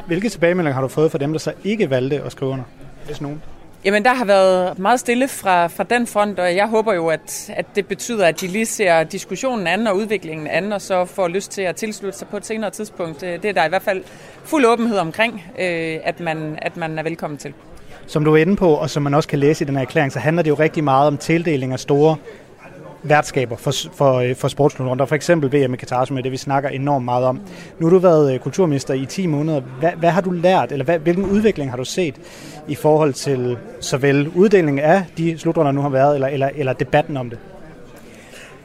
[0.08, 2.66] Hvilke tilbagemeldinger har du fået fra dem, der så ikke valgte at skrive under,
[3.06, 3.41] hvis nogen?
[3.88, 7.49] Jamen, der har været meget stille fra, fra den front, og jeg håber jo, at,
[7.53, 11.27] at det betyder, at de lige ser diskussionen anden og udviklingen anden, og så får
[11.27, 13.21] lyst til at tilslutte sig på et senere tidspunkt.
[13.21, 14.03] Det er der i hvert fald
[14.43, 17.53] fuld åbenhed omkring, øh, at, man, at man er velkommen til.
[18.07, 20.11] Som du er inde på, og som man også kan læse i den her erklæring,
[20.11, 22.15] så handler det jo rigtig meget om tildeling af store
[23.10, 25.05] værtskaber for, for, øh, for sportsklubber.
[25.05, 27.41] For eksempel VM i Katar, som er det, vi snakker enormt meget om.
[27.80, 29.62] Nu har du været øh, kulturminister i 10 måneder.
[29.80, 32.16] Hvad, hvad har du lært, eller hvad, hvilken udvikling har du set
[32.68, 37.18] i forhold til såvel uddelingen af de slutrunder, nu har været, eller, eller, eller debatten
[37.18, 37.39] om det?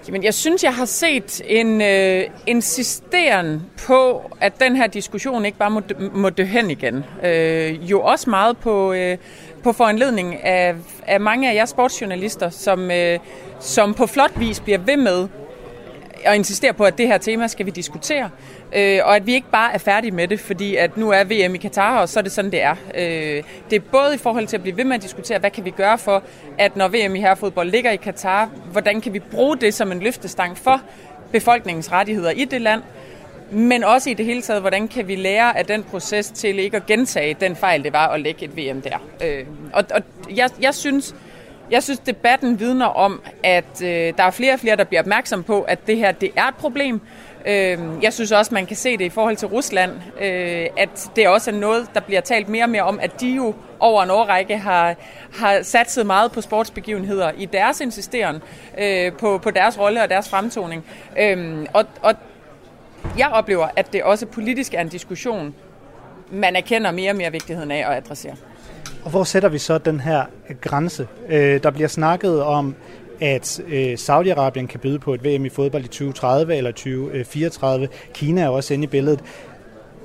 [0.08, 5.58] Jamen, jeg synes, jeg har set en øh, insisteren på, at den her diskussion ikke
[5.58, 5.80] bare må,
[6.14, 7.04] må dø hen igen.
[7.24, 9.18] Øh, jo også meget på, øh,
[9.62, 10.74] på foranledning af,
[11.06, 13.18] af mange af jer sportsjournalister, som, øh,
[13.60, 15.28] som på flot vis bliver ved med
[16.24, 18.30] at insistere på, at det her tema skal vi diskutere,
[18.76, 21.54] øh, og at vi ikke bare er færdige med det, fordi at nu er VM
[21.54, 22.76] i Katar, og så er det sådan, det er.
[22.94, 25.64] Øh, det er både i forhold til at blive ved med at diskutere, hvad kan
[25.64, 26.22] vi gøre for,
[26.58, 30.00] at når VM i herrefodbold ligger i Katar, hvordan kan vi bruge det som en
[30.00, 30.80] løftestang for
[31.32, 32.82] befolkningens rettigheder i det land,
[33.52, 36.76] men også i det hele taget, hvordan kan vi lære af den proces til ikke
[36.76, 38.98] at gentage den fejl, det var at lægge et VM der.
[39.24, 40.02] Øh, og og
[40.36, 41.14] jeg, jeg synes,
[41.70, 45.42] jeg synes, debatten vidner om, at øh, der er flere og flere, der bliver opmærksom
[45.42, 47.00] på, at det her det er et problem.
[47.46, 49.90] Øh, jeg synes også, man kan se det i forhold til Rusland,
[50.20, 53.28] øh, at det også er noget, der bliver talt mere og mere om, at de
[53.28, 54.94] jo over en årrække har,
[55.38, 58.42] har satset meget på sportsbegivenheder i deres insisteren
[58.78, 60.84] øh, på, på deres rolle og deres fremtoning.
[61.18, 62.14] Øh, og, og
[63.18, 65.54] jeg oplever, at det også politisk er en diskussion,
[66.32, 68.34] man erkender mere og mere vigtigheden af at adressere.
[69.04, 70.24] Og hvor sætter vi så den her
[70.60, 71.08] grænse?
[71.28, 72.74] Øh, der bliver snakket om,
[73.20, 77.88] at øh, Saudi-Arabien kan byde på et VM i fodbold i 2030 eller 2034.
[78.14, 79.20] Kina er også inde i billedet.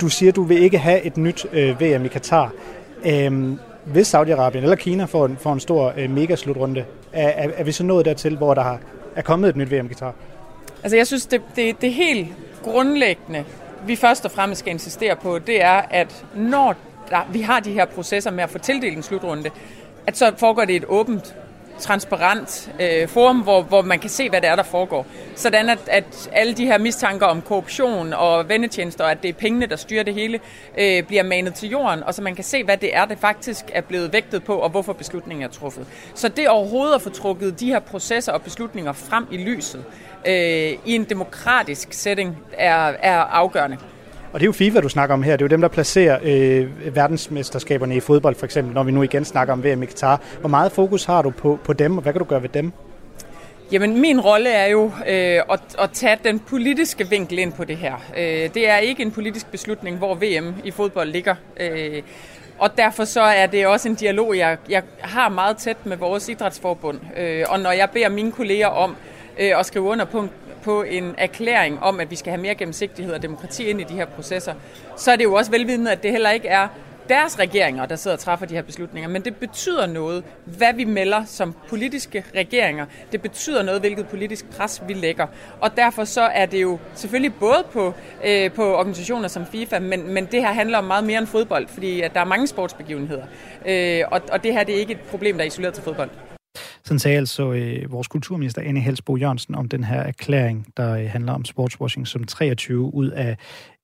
[0.01, 2.51] Du siger, du vil ikke have et nyt øh, VM i Katar.
[3.05, 7.63] Øh, hvis Saudi-Arabien eller Kina får en, får en stor øh, megaslutrunde, er, er, er
[7.63, 8.77] vi så nået dertil, hvor der
[9.15, 10.13] er kommet et nyt VM i Katar?
[10.83, 12.27] Altså jeg synes, det, det, det helt
[12.63, 13.45] grundlæggende,
[13.85, 16.75] vi først og fremmest skal insistere på, det er, at når
[17.09, 19.49] der, vi har de her processer med at få tildelt en slutrunde,
[20.07, 21.35] at så foregår det et åbent,
[21.79, 25.05] transparent øh, forum, hvor, hvor man kan se, hvad det er, der foregår.
[25.35, 29.33] Sådan at, at alle de her mistanker om korruption og vendetjenester, og at det er
[29.33, 30.39] pengene, der styrer det hele,
[30.77, 33.65] øh, bliver manet til jorden, og så man kan se, hvad det er, det faktisk
[33.73, 35.87] er blevet vægtet på, og hvorfor beslutningen er truffet.
[36.13, 39.83] Så det overhovedet at få trukket de her processer og beslutninger frem i lyset
[40.27, 40.33] øh,
[40.85, 43.77] i en demokratisk setting er, er afgørende.
[44.37, 45.31] Og det er jo FIFA, du snakker om her.
[45.31, 49.03] Det er jo dem, der placerer øh, verdensmesterskaberne i fodbold, for eksempel, når vi nu
[49.03, 50.21] igen snakker om VM i Qatar.
[50.39, 52.71] Hvor meget fokus har du på, på dem, og hvad kan du gøre ved dem?
[53.71, 57.77] Jamen, min rolle er jo øh, at, at tage den politiske vinkel ind på det
[57.77, 57.93] her.
[58.17, 61.35] Øh, det er ikke en politisk beslutning, hvor VM i fodbold ligger.
[61.59, 62.01] Øh,
[62.57, 66.29] og derfor så er det også en dialog, jeg, jeg har meget tæt med vores
[66.29, 66.99] idrætsforbund.
[67.17, 68.95] Øh, og når jeg beder mine kolleger om
[69.39, 70.29] øh, at skrive under på en
[70.67, 73.93] på en erklæring om, at vi skal have mere gennemsigtighed og demokrati ind i de
[73.93, 74.53] her processer,
[74.97, 76.67] så er det jo også velvidende, at det heller ikke er
[77.09, 80.83] deres regeringer, der sidder og træffer de her beslutninger, men det betyder noget, hvad vi
[80.83, 82.85] melder som politiske regeringer.
[83.11, 85.27] Det betyder noget, hvilket politisk pres vi lægger.
[85.61, 87.93] Og derfor så er det jo selvfølgelig både på,
[88.25, 91.67] øh, på organisationer som FIFA, men, men det her handler om meget mere end fodbold,
[91.67, 93.25] fordi at der er mange sportsbegivenheder.
[93.65, 96.09] Øh, og, og det her det er ikke et problem, der er isoleret til fodbold.
[96.83, 101.09] Sådan sagde altså øh, vores kulturminister Anne Helsbo Jørgensen om den her erklæring, der øh,
[101.09, 103.37] handler om sportswashing, som 23 ud af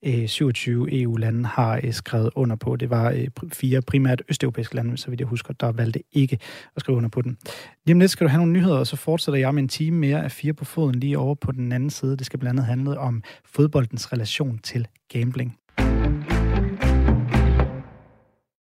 [0.04, 2.76] øh, 27 EU-lande har øh, skrevet under på.
[2.76, 6.38] Det var øh, fire primært østeuropæiske lande, så vidt jeg husker, der valgte ikke
[6.76, 7.38] at skrive under på den.
[7.86, 9.98] Lige om lidt skal du have nogle nyheder, og så fortsætter jeg med en time
[9.98, 12.16] mere af fire på foden lige over på den anden side.
[12.16, 15.58] Det skal blandt andet handle om fodboldens relation til gambling.